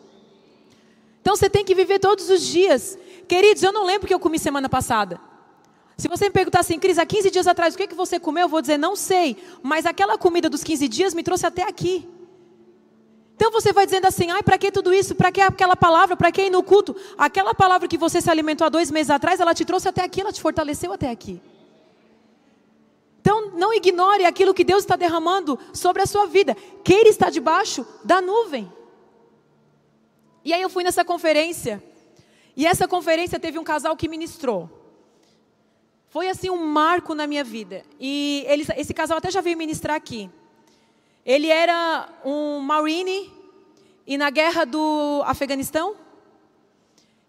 [1.20, 2.98] Então você tem que viver todos os dias.
[3.28, 5.20] Queridos, eu não lembro o que eu comi semana passada.
[5.96, 8.42] Se você me perguntar assim, Cris, há 15 dias atrás, o que, que você comeu?
[8.42, 9.36] Eu vou dizer, não sei.
[9.62, 12.08] Mas aquela comida dos 15 dias me trouxe até aqui.
[13.36, 15.14] Então você vai dizendo assim, ai, para que tudo isso?
[15.14, 16.16] Para que aquela palavra?
[16.16, 16.96] Para que ir no culto?
[17.18, 20.20] Aquela palavra que você se alimentou há dois meses atrás, ela te trouxe até aqui,
[20.20, 21.40] ela te fortaleceu até aqui.
[23.22, 26.56] Então não ignore aquilo que Deus está derramando sobre a sua vida.
[26.82, 28.70] Queira estar debaixo da nuvem.
[30.44, 31.80] E aí eu fui nessa conferência.
[32.56, 34.68] E essa conferência teve um casal que ministrou.
[36.08, 37.84] Foi assim um marco na minha vida.
[38.00, 40.28] E ele, esse casal até já veio ministrar aqui.
[41.24, 43.32] Ele era um marine
[44.04, 45.94] e na guerra do Afeganistão,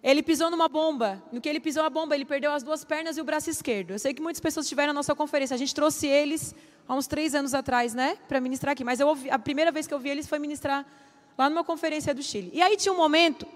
[0.04, 1.24] ele pisou numa bomba.
[1.32, 3.92] No que ele pisou a bomba, ele perdeu as duas pernas e o braço esquerdo.
[3.92, 5.56] Eu sei que muitas pessoas estiveram na nossa conferência.
[5.56, 6.54] A gente trouxe eles
[6.88, 8.84] há uns três anos atrás, né, para ministrar aqui.
[8.84, 10.86] Mas eu ouvi, a primeira vez que eu vi eles foi ministrar
[11.38, 12.52] lá numa conferência do Chile.
[12.54, 13.48] E aí tinha um momento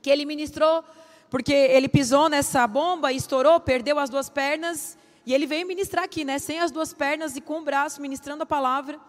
[0.00, 0.84] que ele ministrou
[1.28, 6.24] porque ele pisou nessa bomba, estourou, perdeu as duas pernas, e ele veio ministrar aqui,
[6.24, 6.38] né?
[6.38, 9.00] Sem as duas pernas e com o braço, ministrando a palavra.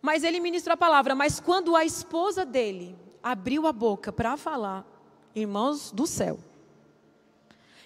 [0.00, 1.14] Mas ele ministrou a palavra.
[1.14, 4.86] Mas quando a esposa dele abriu a boca para falar,
[5.34, 6.38] irmãos do céu,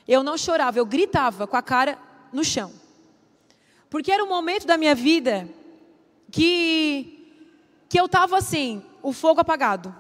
[0.07, 1.99] eu não chorava, eu gritava com a cara
[2.33, 2.73] no chão.
[3.89, 5.49] Porque era um momento da minha vida
[6.31, 7.33] que,
[7.89, 9.95] que eu estava assim, o fogo apagado.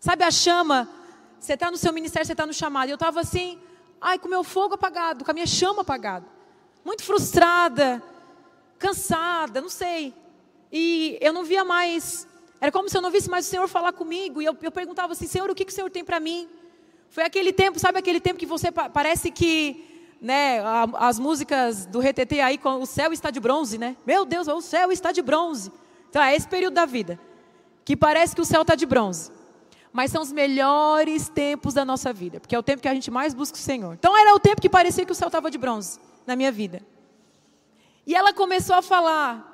[0.00, 0.88] Sabe a chama?
[1.38, 2.88] Você está no seu ministério, você está no chamado.
[2.88, 3.60] Eu estava assim,
[4.00, 6.26] ai, com o meu fogo apagado, com a minha chama apagada.
[6.84, 8.02] Muito frustrada,
[8.78, 10.14] cansada, não sei.
[10.72, 12.26] E eu não via mais.
[12.60, 14.40] Era como se eu não visse mais o Senhor falar comigo.
[14.40, 16.48] E eu, eu perguntava assim: Senhor, o que, que o Senhor tem para mim?
[17.10, 19.86] Foi aquele tempo, sabe aquele tempo que você parece que.
[20.22, 20.62] Né,
[20.98, 23.96] as músicas do RTT aí, o céu está de bronze, né?
[24.06, 25.72] Meu Deus, o céu está de bronze.
[26.10, 27.18] Então, é esse período da vida.
[27.86, 29.32] Que parece que o céu está de bronze.
[29.90, 32.38] Mas são os melhores tempos da nossa vida.
[32.38, 33.94] Porque é o tempo que a gente mais busca o Senhor.
[33.94, 36.82] Então, era o tempo que parecia que o céu estava de bronze na minha vida.
[38.06, 39.49] E ela começou a falar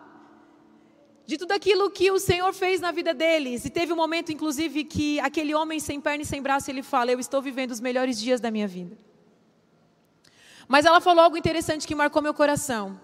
[1.27, 3.65] de tudo aquilo que o Senhor fez na vida deles.
[3.65, 7.11] E teve um momento, inclusive, que aquele homem sem perna e sem braço, ele fala:
[7.11, 8.97] Eu estou vivendo os melhores dias da minha vida.
[10.69, 13.01] Mas ela falou algo interessante que marcou meu coração.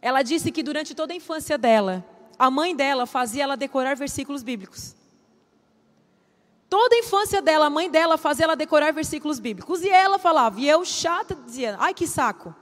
[0.00, 2.04] Ela disse que durante toda a infância dela,
[2.38, 4.94] a mãe dela fazia ela decorar versículos bíblicos.
[6.68, 9.82] Toda a infância dela, a mãe dela fazia ela decorar versículos bíblicos.
[9.82, 12.54] E ela falava, e eu chata, dizia: Ai que saco,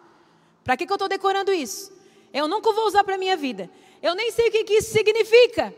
[0.64, 1.92] para que, que eu estou decorando isso?
[2.32, 3.70] Eu nunca vou usar para a minha vida.
[4.02, 5.74] Eu nem sei o que, que isso significa.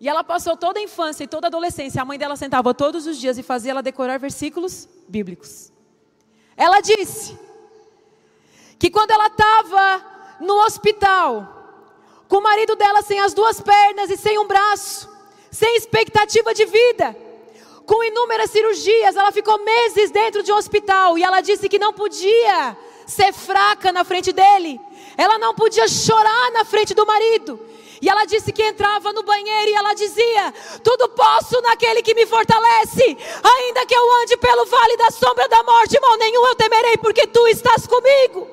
[0.00, 2.02] E ela passou toda a infância e toda a adolescência.
[2.02, 5.72] A mãe dela sentava todos os dias e fazia ela decorar versículos bíblicos.
[6.56, 7.38] Ela disse
[8.78, 10.04] que quando ela estava
[10.40, 11.54] no hospital,
[12.28, 15.08] com o marido dela sem as duas pernas e sem um braço,
[15.50, 17.16] sem expectativa de vida,
[17.86, 21.92] com inúmeras cirurgias, ela ficou meses dentro de um hospital e ela disse que não
[21.92, 24.80] podia ser fraca na frente dele,
[25.16, 27.58] ela não podia chorar na frente do marido.
[28.00, 32.26] E ela disse que entrava no banheiro e ela dizia: Tudo posso naquele que me
[32.26, 33.16] fortalece.
[33.42, 37.26] Ainda que eu ande pelo vale da sombra da morte, mal nenhum eu temerei, porque
[37.26, 38.46] tu estás comigo.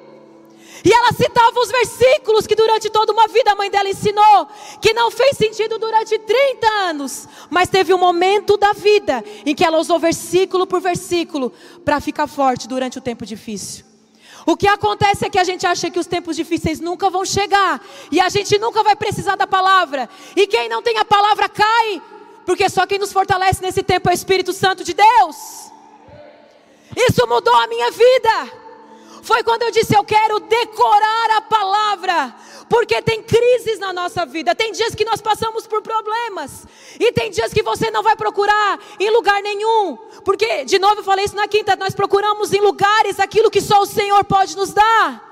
[0.83, 4.47] E ela citava os versículos que durante toda uma vida a mãe dela ensinou,
[4.81, 9.63] que não fez sentido durante 30 anos, mas teve um momento da vida em que
[9.63, 11.51] ela usou versículo por versículo
[11.85, 13.90] para ficar forte durante o tempo difícil.
[14.45, 17.82] O que acontece é que a gente acha que os tempos difíceis nunca vão chegar
[18.12, 20.10] e a gente nunca vai precisar da palavra.
[20.36, 22.01] E quem não tem a palavra cai,
[22.45, 25.71] porque só quem nos fortalece nesse tempo é o Espírito Santo de Deus.
[26.95, 28.61] Isso mudou a minha vida.
[29.21, 32.36] Foi quando eu disse: Eu quero decorar a palavra,
[32.67, 36.65] porque tem crises na nossa vida, tem dias que nós passamos por problemas,
[36.99, 41.03] e tem dias que você não vai procurar em lugar nenhum, porque, de novo, eu
[41.03, 44.73] falei isso na quinta, nós procuramos em lugares aquilo que só o Senhor pode nos
[44.73, 45.29] dar.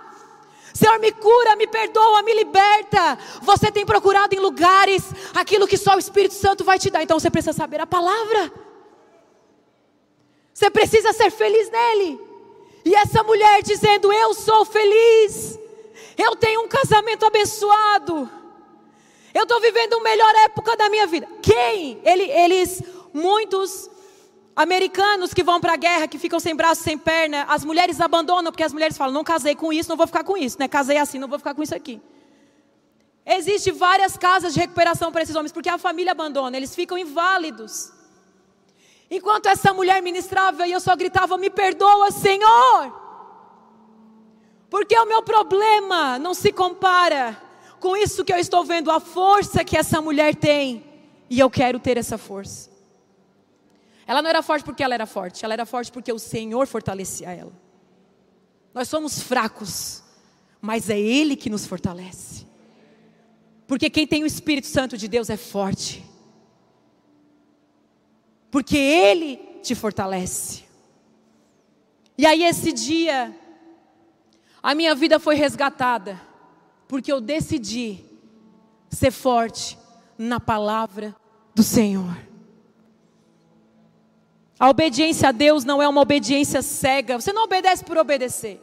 [0.71, 3.17] Senhor, me cura, me perdoa, me liberta.
[3.41, 7.19] Você tem procurado em lugares aquilo que só o Espírito Santo vai te dar, então
[7.19, 8.51] você precisa saber a palavra.
[10.53, 12.28] Você precisa ser feliz nele.
[12.83, 15.57] E essa mulher dizendo: Eu sou feliz,
[16.17, 18.29] eu tenho um casamento abençoado,
[19.33, 21.27] eu estou vivendo a melhor época da minha vida.
[21.41, 22.01] Quem?
[22.03, 22.81] Ele, eles,
[23.13, 23.89] muitos
[24.55, 28.51] americanos que vão para a guerra, que ficam sem braço, sem perna, as mulheres abandonam,
[28.51, 30.67] porque as mulheres falam: Não casei com isso, não vou ficar com isso, né?
[30.67, 32.01] Casei assim, não vou ficar com isso aqui.
[33.25, 37.91] Existem várias casas de recuperação para esses homens, porque a família abandona, eles ficam inválidos.
[39.09, 42.99] Enquanto essa mulher ministrava e eu só gritava: Me perdoa, Senhor.
[44.69, 47.41] Porque o meu problema não se compara
[47.79, 50.85] com isso que eu estou vendo, a força que essa mulher tem.
[51.29, 52.69] E eu quero ter essa força.
[54.05, 57.31] Ela não era forte porque ela era forte, ela era forte porque o Senhor fortalecia
[57.31, 57.53] ela.
[58.73, 60.03] Nós somos fracos,
[60.61, 62.45] mas é Ele que nos fortalece.
[63.67, 66.03] Porque quem tem o Espírito Santo de Deus é forte
[68.51, 70.63] porque Ele te fortalece.
[72.17, 73.35] E aí, esse dia,
[74.61, 76.19] a minha vida foi resgatada,
[76.87, 78.03] porque eu decidi
[78.89, 79.77] ser forte
[80.17, 81.15] na palavra
[81.55, 82.17] do Senhor.
[84.59, 88.61] A obediência a Deus não é uma obediência cega, você não obedece por obedecer.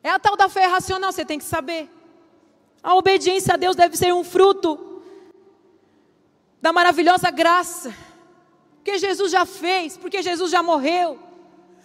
[0.00, 1.90] É a tal da fé racional, você tem que saber.
[2.80, 5.02] A obediência a Deus deve ser um fruto
[6.62, 7.92] da maravilhosa graça
[8.86, 11.18] porque Jesus já fez, porque Jesus já morreu,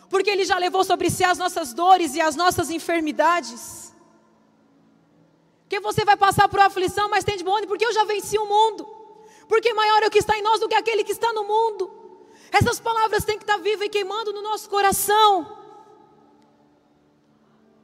[0.08, 3.92] porque Ele já levou sobre si as nossas dores e as nossas enfermidades.
[5.62, 8.46] Porque você vai passar por aflição, mas tem de bom, porque eu já venci o
[8.46, 8.88] mundo.
[9.48, 11.92] Porque maior é o que está em nós do que aquele que está no mundo.
[12.52, 15.58] Essas palavras têm que estar vivas e queimando no nosso coração.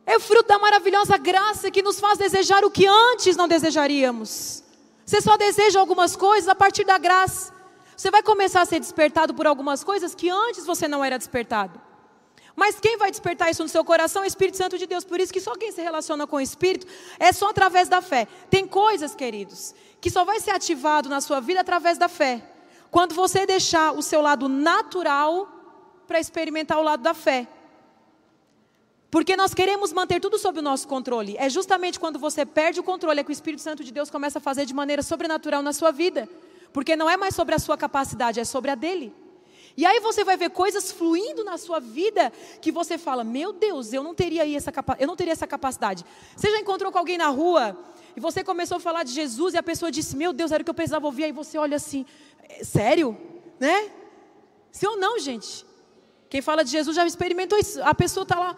[0.06, 4.64] É fruto da maravilhosa graça que nos faz desejar o que antes não desejaríamos.
[5.04, 7.57] Você só deseja algumas coisas a partir da graça.
[7.98, 11.82] Você vai começar a ser despertado por algumas coisas que antes você não era despertado.
[12.56, 15.04] Mas quem vai despertar isso no seu coração é o Espírito Santo de Deus.
[15.04, 16.86] Por isso que só quem se relaciona com o Espírito
[17.20, 18.28] é só através da fé.
[18.52, 22.44] Tem coisas, queridos, que só vai ser ativado na sua vida através da fé.
[22.92, 25.50] Quando você deixar o seu lado natural
[26.08, 27.48] para experimentar o lado da fé.
[29.10, 31.36] Porque nós queremos manter tudo sob o nosso controle.
[31.40, 34.38] É justamente quando você perde o controle é que o Espírito Santo de Deus começa
[34.38, 36.30] a fazer de maneira sobrenatural na sua vida.
[36.78, 39.12] Porque não é mais sobre a sua capacidade, é sobre a dele.
[39.76, 43.94] E aí você vai ver coisas fluindo na sua vida que você fala: "Meu Deus,
[43.94, 46.06] eu não teria essa eu não teria essa capacidade".
[46.36, 47.76] Você já encontrou com alguém na rua
[48.16, 50.64] e você começou a falar de Jesus e a pessoa disse: "Meu Deus, era o
[50.64, 51.24] que eu precisava ouvir".
[51.24, 52.06] Aí você olha assim:
[52.48, 53.18] é, "Sério?",
[53.60, 53.90] né?
[54.72, 55.66] Sim ou não, gente?
[56.30, 57.82] Quem fala de Jesus já experimentou isso.
[57.82, 58.56] A pessoa está lá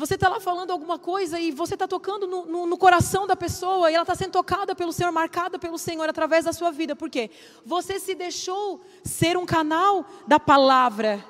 [0.00, 3.36] você está lá falando alguma coisa e você está tocando no, no, no, coração da
[3.36, 6.96] pessoa e ela está sendo tocada pelo Senhor, marcada pelo Senhor através da sua vida.
[6.96, 7.30] Por quê?
[7.66, 11.22] Você se deixou ser um canal da palavra.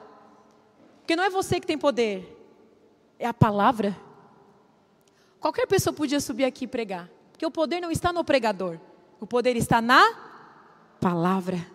[1.01, 2.39] Porque não é você que tem poder,
[3.19, 3.97] é a palavra.
[5.41, 7.11] Qualquer pessoa podia subir aqui e pregar.
[7.33, 8.79] Porque o poder não está no pregador,
[9.19, 10.01] o poder está na
[11.01, 11.67] palavra.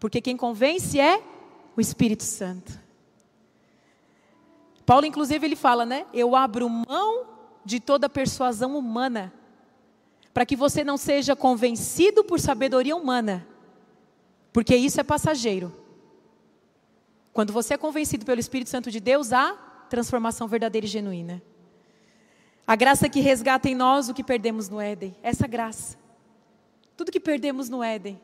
[0.00, 1.22] Porque quem convence é
[1.76, 2.81] o Espírito Santo.
[4.84, 6.06] Paulo, inclusive, ele fala, né?
[6.12, 7.26] Eu abro mão
[7.64, 9.32] de toda persuasão humana,
[10.34, 13.46] para que você não seja convencido por sabedoria humana,
[14.52, 15.72] porque isso é passageiro.
[17.32, 19.52] Quando você é convencido pelo Espírito Santo de Deus, há
[19.88, 21.42] transformação verdadeira e genuína.
[22.66, 25.96] A graça que resgata em nós o que perdemos no Éden, essa graça.
[26.96, 28.20] Tudo que perdemos no Éden,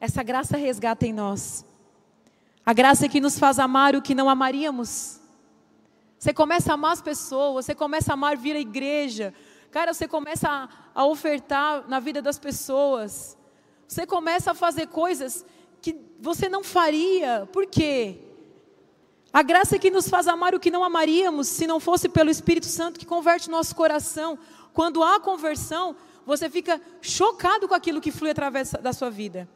[0.00, 1.64] essa graça resgata em nós.
[2.64, 5.20] A graça que nos faz amar o que não amaríamos.
[6.18, 9.32] Você começa a amar as pessoas, você começa a amar vir à igreja.
[9.70, 13.36] Cara, você começa a, a ofertar na vida das pessoas.
[13.86, 15.46] Você começa a fazer coisas
[15.80, 17.48] que você não faria.
[17.52, 18.18] Por quê?
[19.32, 22.30] A graça é que nos faz amar o que não amaríamos se não fosse pelo
[22.30, 24.38] Espírito Santo que converte nosso coração.
[24.72, 25.94] Quando há conversão,
[26.26, 29.48] você fica chocado com aquilo que flui através da sua vida.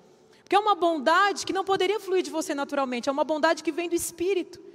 [0.42, 3.72] Porque é uma bondade que não poderia fluir de você naturalmente, é uma bondade que
[3.72, 4.71] vem do Espírito.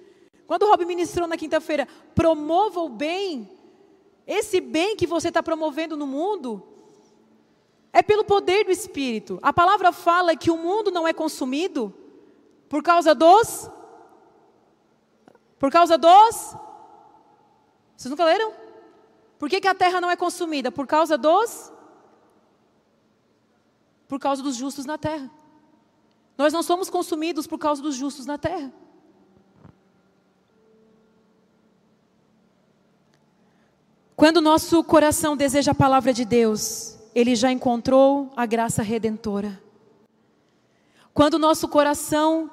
[0.48, 3.52] Quando o Rob ministrou na quinta-feira, promova o bem,
[4.26, 6.66] esse bem que você está promovendo no mundo,
[7.92, 9.40] é pelo poder do Espírito.
[9.42, 11.94] A palavra fala que o mundo não é consumido
[12.70, 13.70] por causa dos.
[15.60, 16.56] Por causa dos.
[17.96, 18.54] Vocês nunca leram?
[19.38, 20.72] Por que, que a terra não é consumida?
[20.72, 21.72] Por causa dos.
[24.08, 25.30] Por causa dos justos na terra.
[26.38, 28.72] Nós não somos consumidos por causa dos justos na terra.
[34.18, 39.62] Quando nosso coração deseja a palavra de Deus, ele já encontrou a graça redentora.
[41.14, 42.50] Quando nosso coração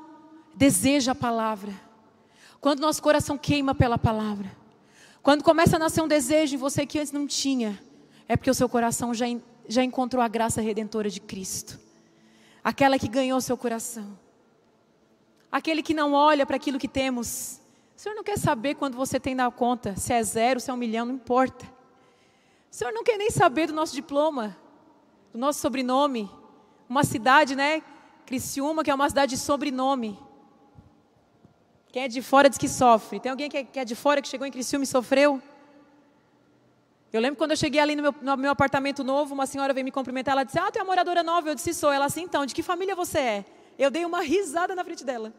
[0.55, 1.73] deseja a palavra,
[2.61, 4.55] quando nosso coração queima pela palavra,
[5.23, 7.83] quando começa a nascer um desejo em você que antes não tinha,
[8.29, 9.25] é porque o seu coração já,
[9.67, 11.81] já encontrou a graça redentora de Cristo,
[12.63, 14.19] aquela que ganhou seu coração,
[15.51, 17.59] aquele que não olha para aquilo que temos,
[17.97, 20.75] o Senhor não quer saber quando você tem na conta, se é zero, se é
[20.75, 21.65] um milhão, não importa.
[22.71, 24.57] O Senhor não quer nem saber do nosso diploma,
[25.33, 26.29] do nosso sobrenome.
[26.89, 27.83] Uma cidade, né?
[28.27, 30.19] Criciúma, que é uma cidade de sobrenome.
[31.93, 33.21] Quem é de fora diz que sofre.
[33.21, 35.41] Tem alguém que é de fora que chegou em Criciúma e sofreu?
[37.13, 39.85] Eu lembro quando eu cheguei ali no meu, no meu, apartamento novo, uma senhora veio
[39.85, 41.49] me cumprimentar, ela disse, ah, tu é moradora nova?
[41.49, 41.93] Eu disse, sou.
[41.93, 43.45] Ela assim, então, de que família você é?
[43.79, 45.33] Eu dei uma risada na frente dela.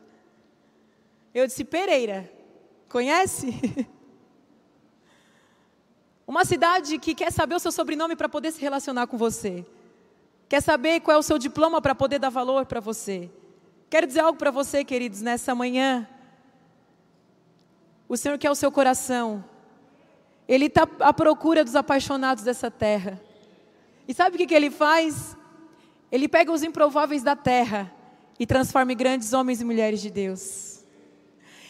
[1.33, 2.31] Eu disse, Pereira.
[2.89, 3.87] Conhece?
[6.27, 9.65] Uma cidade que quer saber o seu sobrenome para poder se relacionar com você.
[10.49, 13.29] Quer saber qual é o seu diploma para poder dar valor para você.
[13.89, 16.07] Quero dizer algo para você, queridos, nessa manhã.
[18.07, 19.43] O Senhor quer o seu coração.
[20.47, 23.21] Ele está à procura dos apaixonados dessa terra.
[24.07, 25.35] E sabe o que, que ele faz?
[26.11, 27.91] Ele pega os improváveis da terra
[28.39, 30.74] e transforma em grandes homens e mulheres de Deus.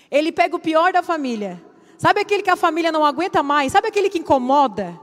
[0.10, 1.62] Ele pega o pior da família.
[1.98, 3.72] Sabe aquele que a família não aguenta mais?
[3.72, 5.00] Sabe aquele que incomoda?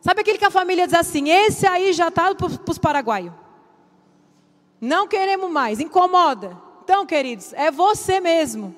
[0.00, 3.32] Sabe aquele que a família diz assim: esse aí já está para os paraguaios.
[4.80, 6.56] Não queremos mais, incomoda.
[6.84, 8.74] Então, queridos, é você mesmo.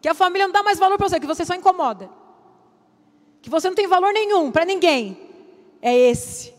[0.00, 2.08] Que a família não dá mais valor para você, que você só incomoda.
[3.42, 5.18] Que você não tem valor nenhum para ninguém.
[5.82, 6.54] É esse.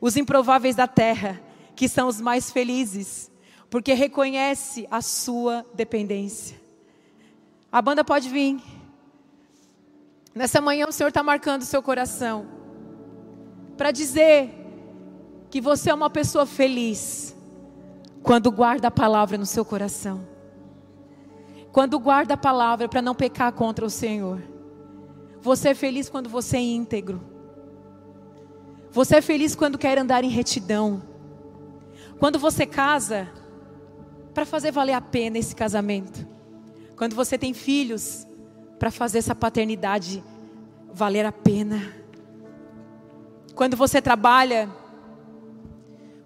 [0.00, 1.40] Os improváveis da terra,
[1.76, 3.30] que são os mais felizes
[3.74, 6.56] porque reconhece a sua dependência.
[7.74, 8.62] A banda pode vir.
[10.32, 12.46] Nessa manhã o Senhor está marcando o seu coração
[13.76, 14.54] para dizer
[15.50, 17.36] que você é uma pessoa feliz
[18.22, 20.24] quando guarda a palavra no seu coração.
[21.72, 24.40] Quando guarda a palavra para não pecar contra o Senhor.
[25.40, 27.20] Você é feliz quando você é íntegro.
[28.92, 31.02] Você é feliz quando quer andar em retidão.
[32.20, 33.28] Quando você casa,
[34.32, 36.33] para fazer valer a pena esse casamento.
[36.96, 38.26] Quando você tem filhos,
[38.78, 40.22] para fazer essa paternidade
[40.92, 41.92] valer a pena.
[43.54, 44.68] Quando você trabalha,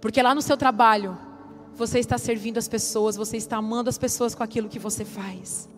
[0.00, 1.16] porque lá no seu trabalho,
[1.74, 5.68] você está servindo as pessoas, você está amando as pessoas com aquilo que você faz.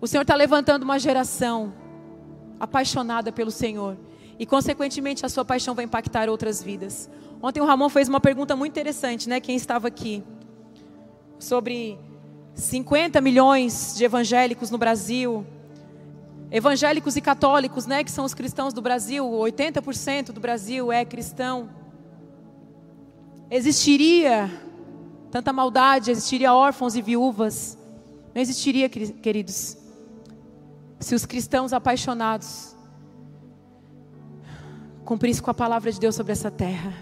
[0.00, 1.72] O Senhor está levantando uma geração
[2.60, 3.96] apaixonada pelo Senhor.
[4.38, 7.10] E, consequentemente, a sua paixão vai impactar outras vidas.
[7.42, 9.40] Ontem o Ramon fez uma pergunta muito interessante, né?
[9.40, 10.22] Quem estava aqui?
[11.38, 11.98] Sobre
[12.54, 15.46] 50 milhões de evangélicos no Brasil.
[16.50, 18.04] Evangélicos e católicos, né?
[18.04, 19.24] Que são os cristãos do Brasil.
[19.24, 21.70] 80% do Brasil é cristão.
[23.50, 24.50] Existiria
[25.30, 27.78] tanta maldade, existiria órfãos e viúvas.
[28.34, 29.76] Não existiria, queridos,
[31.00, 32.76] se os cristãos apaixonados
[35.04, 36.94] cumprisse com a palavra de Deus sobre essa terra.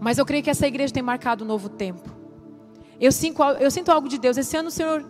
[0.00, 2.13] Mas eu creio que essa igreja tem marcado um novo tempo.
[3.00, 4.36] Eu sinto, eu sinto algo de Deus.
[4.36, 5.04] Esse ano o Senhor,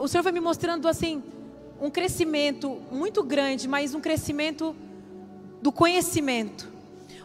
[0.00, 1.22] o Senhor vai me mostrando assim
[1.80, 4.74] um crescimento muito grande, mas um crescimento
[5.60, 6.68] do conhecimento.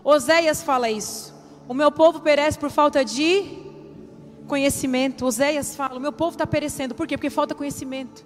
[0.04, 1.36] Oséias fala isso.
[1.68, 3.44] O meu povo perece por falta de
[4.48, 5.26] conhecimento.
[5.26, 6.96] Oséias fala: o meu povo está perecendo.
[6.96, 7.18] Por quê?
[7.18, 8.26] Porque falta conhecimento.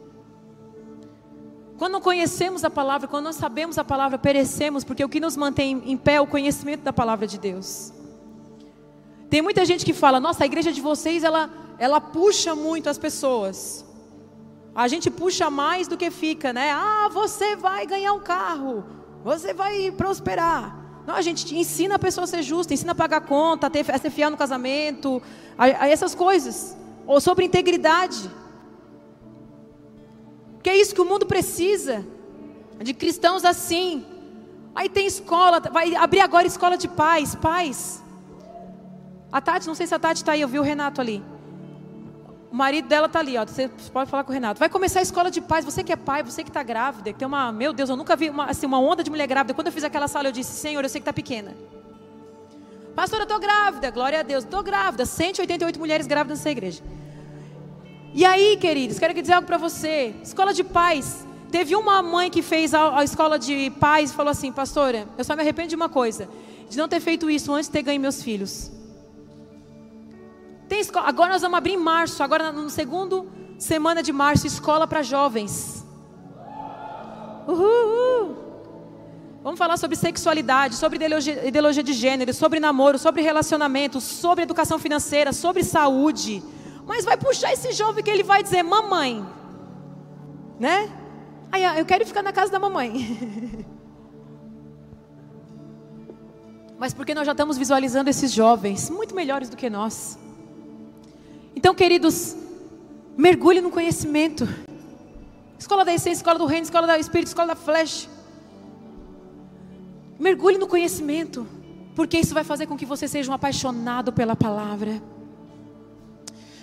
[1.78, 5.36] Quando não conhecemos a palavra, quando não sabemos a palavra, perecemos, porque o que nos
[5.36, 7.92] mantém em pé é o conhecimento da palavra de Deus.
[9.32, 11.44] Tem muita gente que fala: "Nossa, a igreja de vocês ela
[11.86, 13.86] ela puxa muito as pessoas".
[14.74, 16.72] A gente puxa mais do que fica, né?
[16.72, 18.86] Ah, você vai ganhar um carro.
[19.24, 20.64] Você vai prosperar.
[21.06, 23.90] Não, a gente ensina a pessoa a ser justa, ensina a pagar conta, a, ter,
[23.92, 25.22] a ser fiel no casamento,
[25.58, 26.78] a, a essas coisas.
[27.06, 28.30] Ou sobre integridade.
[30.64, 32.06] Que é isso que o mundo precisa.
[32.82, 34.06] De cristãos assim.
[34.74, 38.02] Aí tem escola, vai abrir agora escola de pais, pais.
[39.32, 41.24] A Tati, não sei se a Tati está aí, eu vi o Renato ali.
[42.52, 43.46] O marido dela está ali, ó.
[43.46, 44.60] Você pode falar com o Renato.
[44.60, 45.64] Vai começar a escola de pais.
[45.64, 47.50] Você que é pai, você que está grávida, que tem uma.
[47.50, 49.54] Meu Deus, eu nunca vi uma, assim, uma onda de mulher grávida.
[49.54, 51.56] Quando eu fiz aquela sala, eu disse, Senhor, eu sei que está pequena.
[52.94, 53.90] Pastora, eu estou grávida.
[53.90, 55.06] Glória a Deus, estou grávida.
[55.06, 56.84] 188 mulheres grávidas nessa igreja.
[58.14, 60.14] E aí, queridos, quero dizer algo para você.
[60.22, 61.26] Escola de pais.
[61.50, 65.24] Teve uma mãe que fez a, a, escola de pais e falou assim: Pastora, eu
[65.24, 66.28] só me arrependo de uma coisa,
[66.70, 68.72] de não ter feito isso antes de ter ganho meus filhos.
[70.72, 74.88] Tem escola, agora nós vamos abrir em março, agora no segundo semana de março, escola
[74.88, 75.86] para jovens.
[77.46, 78.38] Uhul.
[79.44, 84.80] Vamos falar sobre sexualidade, sobre ideologia, ideologia de gênero, sobre namoro, sobre relacionamento, sobre educação
[84.80, 86.42] financeira, sobre saúde
[86.92, 89.26] mas vai puxar esse jovem que ele vai dizer: Mamãe,
[90.60, 90.90] né?
[91.52, 93.66] Aí eu quero ficar na casa da mamãe.
[96.80, 100.18] Mas porque nós já estamos visualizando esses jovens muito melhores do que nós.
[101.56, 102.36] Então, queridos,
[103.18, 104.48] mergulhe no conhecimento.
[105.58, 108.10] Escola da essência, escola do reino, escola do espírito, escola da flecha.
[110.20, 111.48] Mergulhe no conhecimento,
[111.96, 115.02] porque isso vai fazer com que você seja um apaixonado pela palavra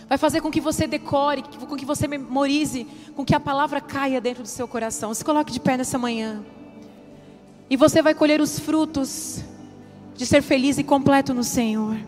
[0.08, 4.20] vai fazer com que você decore, com que você memorize, com que a palavra caia
[4.20, 5.12] dentro do seu coração.
[5.12, 6.42] Se coloque de pé nessa manhã.
[7.68, 9.44] E você vai colher os frutos
[10.16, 11.98] de ser feliz e completo no Senhor.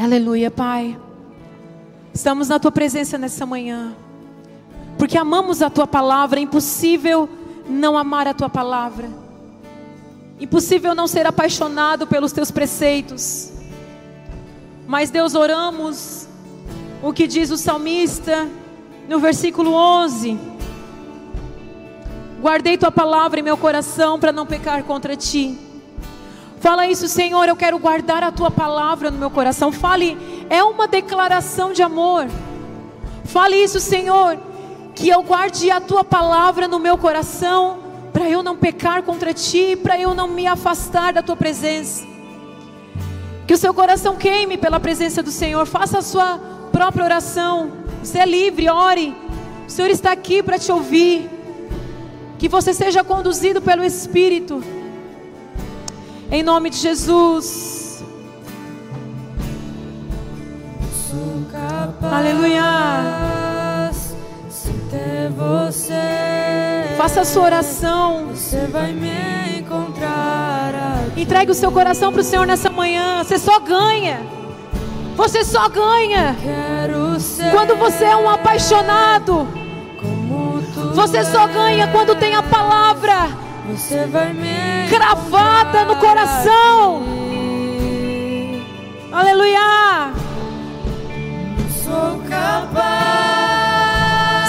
[0.00, 0.96] Aleluia, Pai.
[2.14, 3.96] Estamos na tua presença nessa manhã.
[4.96, 7.28] Porque amamos a tua palavra, é impossível
[7.68, 9.10] não amar a tua palavra.
[10.38, 13.50] Impossível não ser apaixonado pelos teus preceitos.
[14.86, 16.28] Mas Deus, oramos
[17.02, 18.48] o que diz o salmista
[19.08, 20.38] no versículo 11:
[22.40, 25.58] Guardei tua palavra em meu coração para não pecar contra ti.
[26.60, 29.70] Fala isso, Senhor, eu quero guardar a tua palavra no meu coração.
[29.70, 30.18] Fale,
[30.50, 32.26] é uma declaração de amor.
[33.24, 34.38] Fale isso, Senhor,
[34.94, 37.78] que eu guarde a tua palavra no meu coração
[38.12, 42.04] para eu não pecar contra ti, para eu não me afastar da tua presença.
[43.46, 45.64] Que o seu coração queime pela presença do Senhor.
[45.66, 46.38] Faça a sua
[46.72, 47.70] própria oração.
[48.02, 49.14] Você é livre, ore.
[49.66, 51.30] O Senhor está aqui para te ouvir.
[52.38, 54.62] Que você seja conduzido pelo Espírito.
[56.30, 58.04] Em nome de Jesus.
[62.02, 63.90] Aleluia.
[64.50, 65.94] Se ter você.
[66.98, 68.26] Faça a sua oração.
[68.26, 70.74] Você vai me encontrar.
[71.06, 71.22] Aqui.
[71.22, 73.24] Entregue o seu coração para o Senhor nessa manhã.
[73.24, 74.20] Você só ganha.
[75.16, 76.36] Você só ganha.
[77.52, 79.48] Quando você é um apaixonado.
[80.94, 87.02] Você só ganha quando tem a palavra você vai me cravada no coração.
[87.02, 88.64] encontrar.
[89.12, 90.10] Aleluia.
[91.84, 92.88] Sou capaz.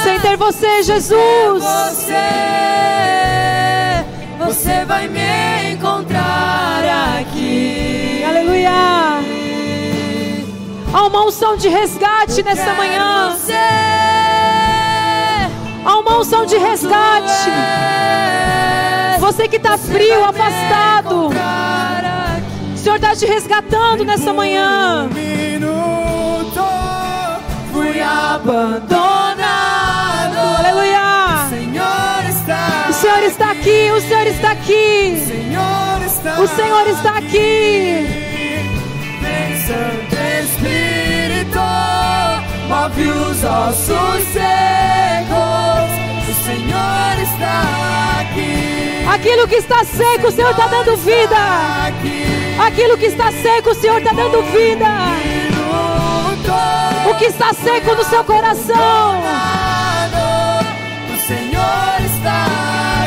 [0.04, 1.62] Sem ter você, Jesus.
[1.62, 2.14] Você,
[4.40, 8.24] você vai me encontrar aqui.
[8.26, 8.72] Aleluia.
[10.94, 13.32] Há uma unção de resgate nessa Quero manhã.
[13.32, 13.54] Você,
[15.86, 17.50] Há uma unção de resgate.
[19.20, 21.28] Você que está frio, afastado.
[21.28, 25.08] O Senhor está te resgatando nessa manhã.
[25.14, 26.64] Minuto
[27.72, 29.38] fui abandonado.
[30.58, 31.48] Aleluia.
[32.90, 35.18] O Senhor está aqui, o Senhor está aqui.
[36.42, 38.08] O Senhor está aqui.
[39.22, 41.60] Vem, Santo Espírito,
[42.68, 45.90] move os ossos secos.
[46.30, 48.79] O Senhor está aqui.
[49.20, 51.36] Aquilo que está seco, o Senhor está dando vida.
[51.88, 52.24] Aqui.
[52.58, 54.86] Aquilo que está seco, o Senhor está dando vida.
[57.10, 59.22] O que está seco no seu coração.
[61.14, 62.46] O Senhor está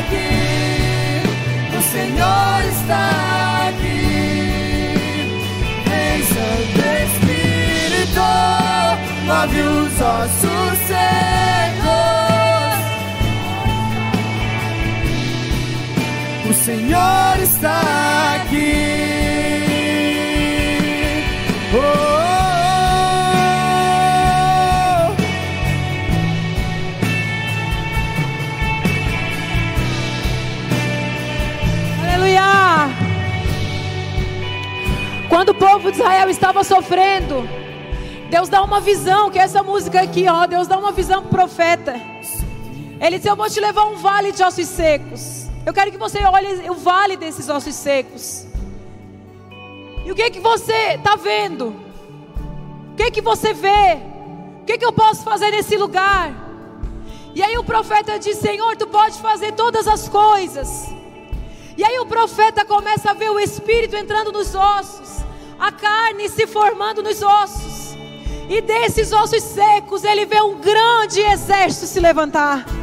[0.01, 1.23] aqui.
[1.79, 4.21] O Senhor está aqui.
[5.87, 8.21] Vem, Santo Espírito,
[9.25, 11.32] move os ossos secos.
[16.65, 17.81] Senhor está
[18.37, 18.63] aqui.
[21.75, 21.83] Oh, oh,
[25.09, 25.17] oh.
[32.05, 32.43] Aleluia.
[35.29, 37.49] Quando o povo de Israel estava sofrendo,
[38.31, 41.31] Deus dá uma visão, que é essa música aqui, ó, Deus dá uma visão pro
[41.31, 42.01] profeta.
[43.01, 45.42] Ele diz: Eu vou te levar um vale de ossos secos.
[45.65, 48.47] Eu quero que você olhe o vale desses ossos secos.
[50.05, 51.69] E o que que você está vendo?
[52.91, 53.99] O que que você vê?
[54.61, 56.35] O que que eu posso fazer nesse lugar?
[57.35, 60.89] E aí o profeta diz: Senhor, tu pode fazer todas as coisas.
[61.77, 65.25] E aí o profeta começa a ver o espírito entrando nos ossos,
[65.59, 67.97] a carne se formando nos ossos.
[68.49, 72.82] E desses ossos secos ele vê um grande exército se levantar.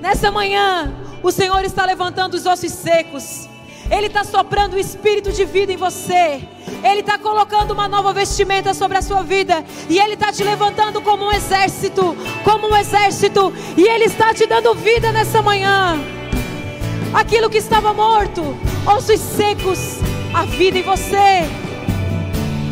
[0.00, 0.92] Nessa manhã,
[1.22, 3.48] o Senhor está levantando os ossos secos.
[3.90, 6.40] Ele está soprando o espírito de vida em você.
[6.82, 9.64] Ele está colocando uma nova vestimenta sobre a sua vida.
[9.88, 12.16] E Ele está te levantando como um exército.
[12.44, 13.52] Como um exército.
[13.76, 15.98] E Ele está te dando vida nessa manhã.
[17.12, 19.98] Aquilo que estava morto, ossos secos,
[20.32, 21.42] a vida em você.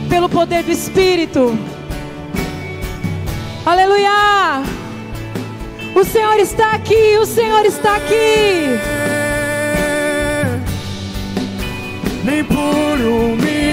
[0.09, 1.59] Pelo poder do Espírito.
[3.67, 4.78] Aleluia.
[5.99, 8.69] O Senhor está aqui, o Senhor está aqui.
[12.25, 13.68] Nem por um minuto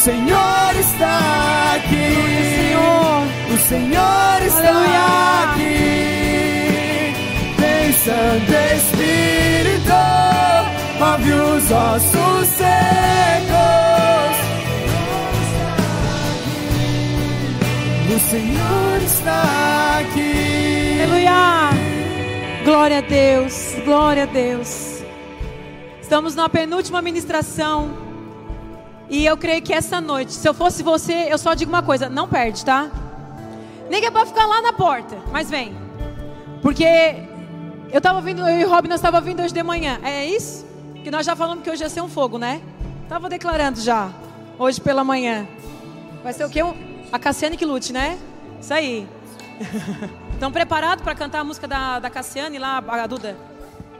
[0.00, 2.16] Senhor está aqui.
[2.56, 3.26] Senhor.
[3.52, 7.12] O Senhor está aqui.
[7.58, 9.92] Vem, Santo Espírito,
[10.98, 12.70] move os ossos secos.
[18.08, 21.02] O Senhor está aqui.
[21.02, 21.70] Aleluia.
[22.64, 23.74] Glória a Deus.
[23.84, 25.02] Glória a Deus.
[26.00, 28.09] Estamos na penúltima ministração.
[29.10, 32.08] E eu creio que essa noite, se eu fosse você, eu só digo uma coisa:
[32.08, 32.88] não perde, tá?
[33.90, 35.74] Nem que é pra ficar lá na porta, mas vem.
[36.62, 36.86] Porque
[37.92, 39.98] eu tava vindo, eu e o Rob, nós estava vindo hoje de manhã.
[40.04, 40.64] É isso?
[41.02, 42.62] Que nós já falamos que hoje ia ser um fogo, né?
[43.08, 44.10] Tava declarando já.
[44.56, 45.48] Hoje pela manhã.
[46.22, 46.60] Vai ser o quê?
[47.10, 48.16] A Cassiane que lute, né?
[48.60, 49.08] Isso aí.
[50.32, 53.36] Estão preparados para cantar a música da, da Cassiane lá, a Duda?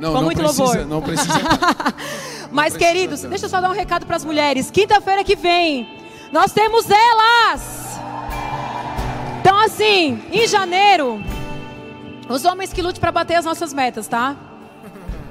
[0.00, 0.86] Não, Com não muito precisa, louvor.
[0.86, 1.28] Não precisa.
[2.50, 4.70] Mas, precisa queridos, deixa eu só dar um recado para as mulheres.
[4.70, 5.86] Quinta-feira que vem,
[6.32, 8.00] nós temos elas.
[9.40, 11.22] Então, assim, em janeiro,
[12.28, 14.36] os homens que lutem para bater as nossas metas, tá?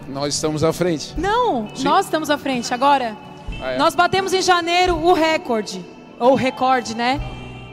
[0.07, 1.15] Nós estamos à frente.
[1.17, 1.83] Não, Sim.
[1.85, 2.71] nós estamos à frente.
[2.71, 3.17] Agora,
[3.61, 3.77] ah, é.
[3.77, 5.83] nós batemos em janeiro o recorde,
[6.19, 7.19] ou recorde, né?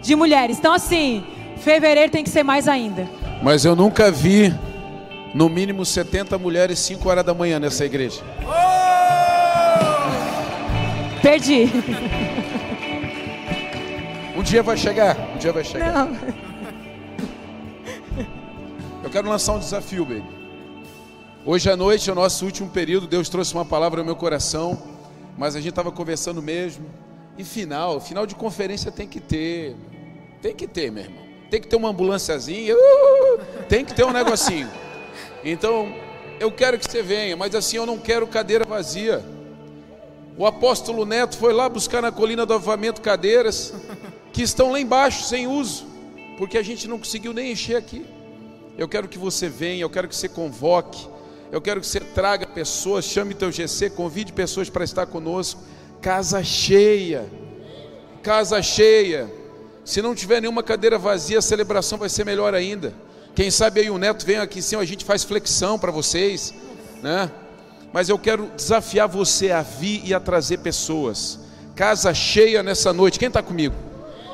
[0.01, 0.59] De mulheres.
[0.59, 1.24] Então, assim,
[1.59, 3.07] fevereiro tem que ser mais ainda.
[3.42, 4.55] Mas eu nunca vi,
[5.37, 8.22] no mínimo, 70 mulheres 5 horas da manhã nessa igreja.
[11.20, 11.70] Perdi.
[14.34, 15.14] Um dia vai chegar.
[15.34, 15.93] Um dia vai chegar.
[15.93, 16.16] Não.
[19.05, 20.24] Eu quero lançar um desafio, baby.
[21.45, 23.07] Hoje à noite é o nosso último período.
[23.07, 24.82] Deus trouxe uma palavra ao meu coração.
[25.37, 26.87] Mas a gente estava conversando mesmo.
[27.37, 29.76] E final, final de conferência tem que ter.
[30.41, 31.22] Tem que ter, meu irmão.
[31.51, 32.74] Tem que ter uma ambulânciazinha.
[32.74, 34.87] Uh, tem que ter um negocinho.
[35.45, 35.95] Então,
[36.39, 39.24] eu quero que você venha, mas assim eu não quero cadeira vazia.
[40.37, 43.72] O apóstolo Neto foi lá buscar na colina do avamento cadeiras
[44.32, 45.87] que estão lá embaixo sem uso,
[46.37, 48.05] porque a gente não conseguiu nem encher aqui.
[48.76, 51.09] Eu quero que você venha, eu quero que você convoque,
[51.51, 55.62] eu quero que você traga pessoas, chame teu GC, convide pessoas para estar conosco.
[56.03, 57.26] Casa cheia,
[58.22, 59.32] casa cheia.
[59.84, 62.93] Se não tiver nenhuma cadeira vazia, a celebração vai ser melhor ainda.
[63.37, 66.55] Quem sabe aí o neto vem aqui sim, a gente faz flexão para vocês,
[67.03, 67.30] né?
[67.93, 71.39] Mas eu quero desafiar você a vir e a trazer pessoas.
[71.74, 73.18] Casa cheia nessa noite.
[73.18, 73.74] Quem está comigo?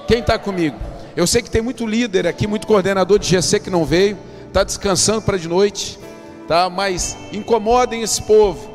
[0.07, 0.77] Quem está comigo?
[1.17, 4.63] Eu sei que tem muito líder aqui, muito coordenador de GC que não veio, está
[4.63, 5.99] descansando para de noite,
[6.47, 6.71] tá?
[6.71, 8.71] Mas incomodem esse povo,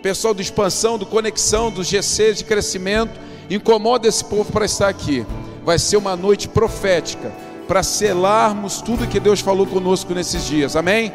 [0.00, 3.18] pessoal do expansão, do conexão, do GC de crescimento,
[3.50, 5.26] incomoda esse povo para estar aqui.
[5.64, 7.32] Vai ser uma noite profética
[7.72, 10.76] para selarmos tudo que Deus falou conosco nesses dias.
[10.76, 11.10] Amém?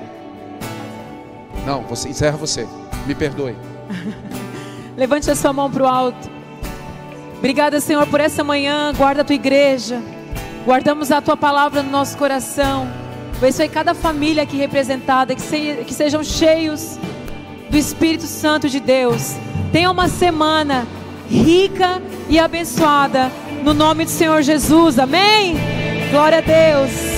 [1.64, 2.68] Não, você encerra você.
[3.06, 3.56] Me perdoe.
[4.98, 6.32] Levante a sua mão para o alto.
[7.38, 8.92] Obrigada, Senhor, por essa manhã.
[8.98, 10.02] Guarda a tua igreja.
[10.66, 12.88] Guardamos a tua palavra no nosso coração.
[13.36, 16.98] Abençoe cada família aqui representada, que, se, que sejam cheios
[17.70, 19.36] do Espírito Santo de Deus.
[19.72, 20.88] Tenha uma semana
[21.30, 23.32] rica e abençoada.
[23.64, 24.98] No nome do Senhor Jesus.
[24.98, 25.97] Amém?
[26.10, 27.17] Glória a Deus.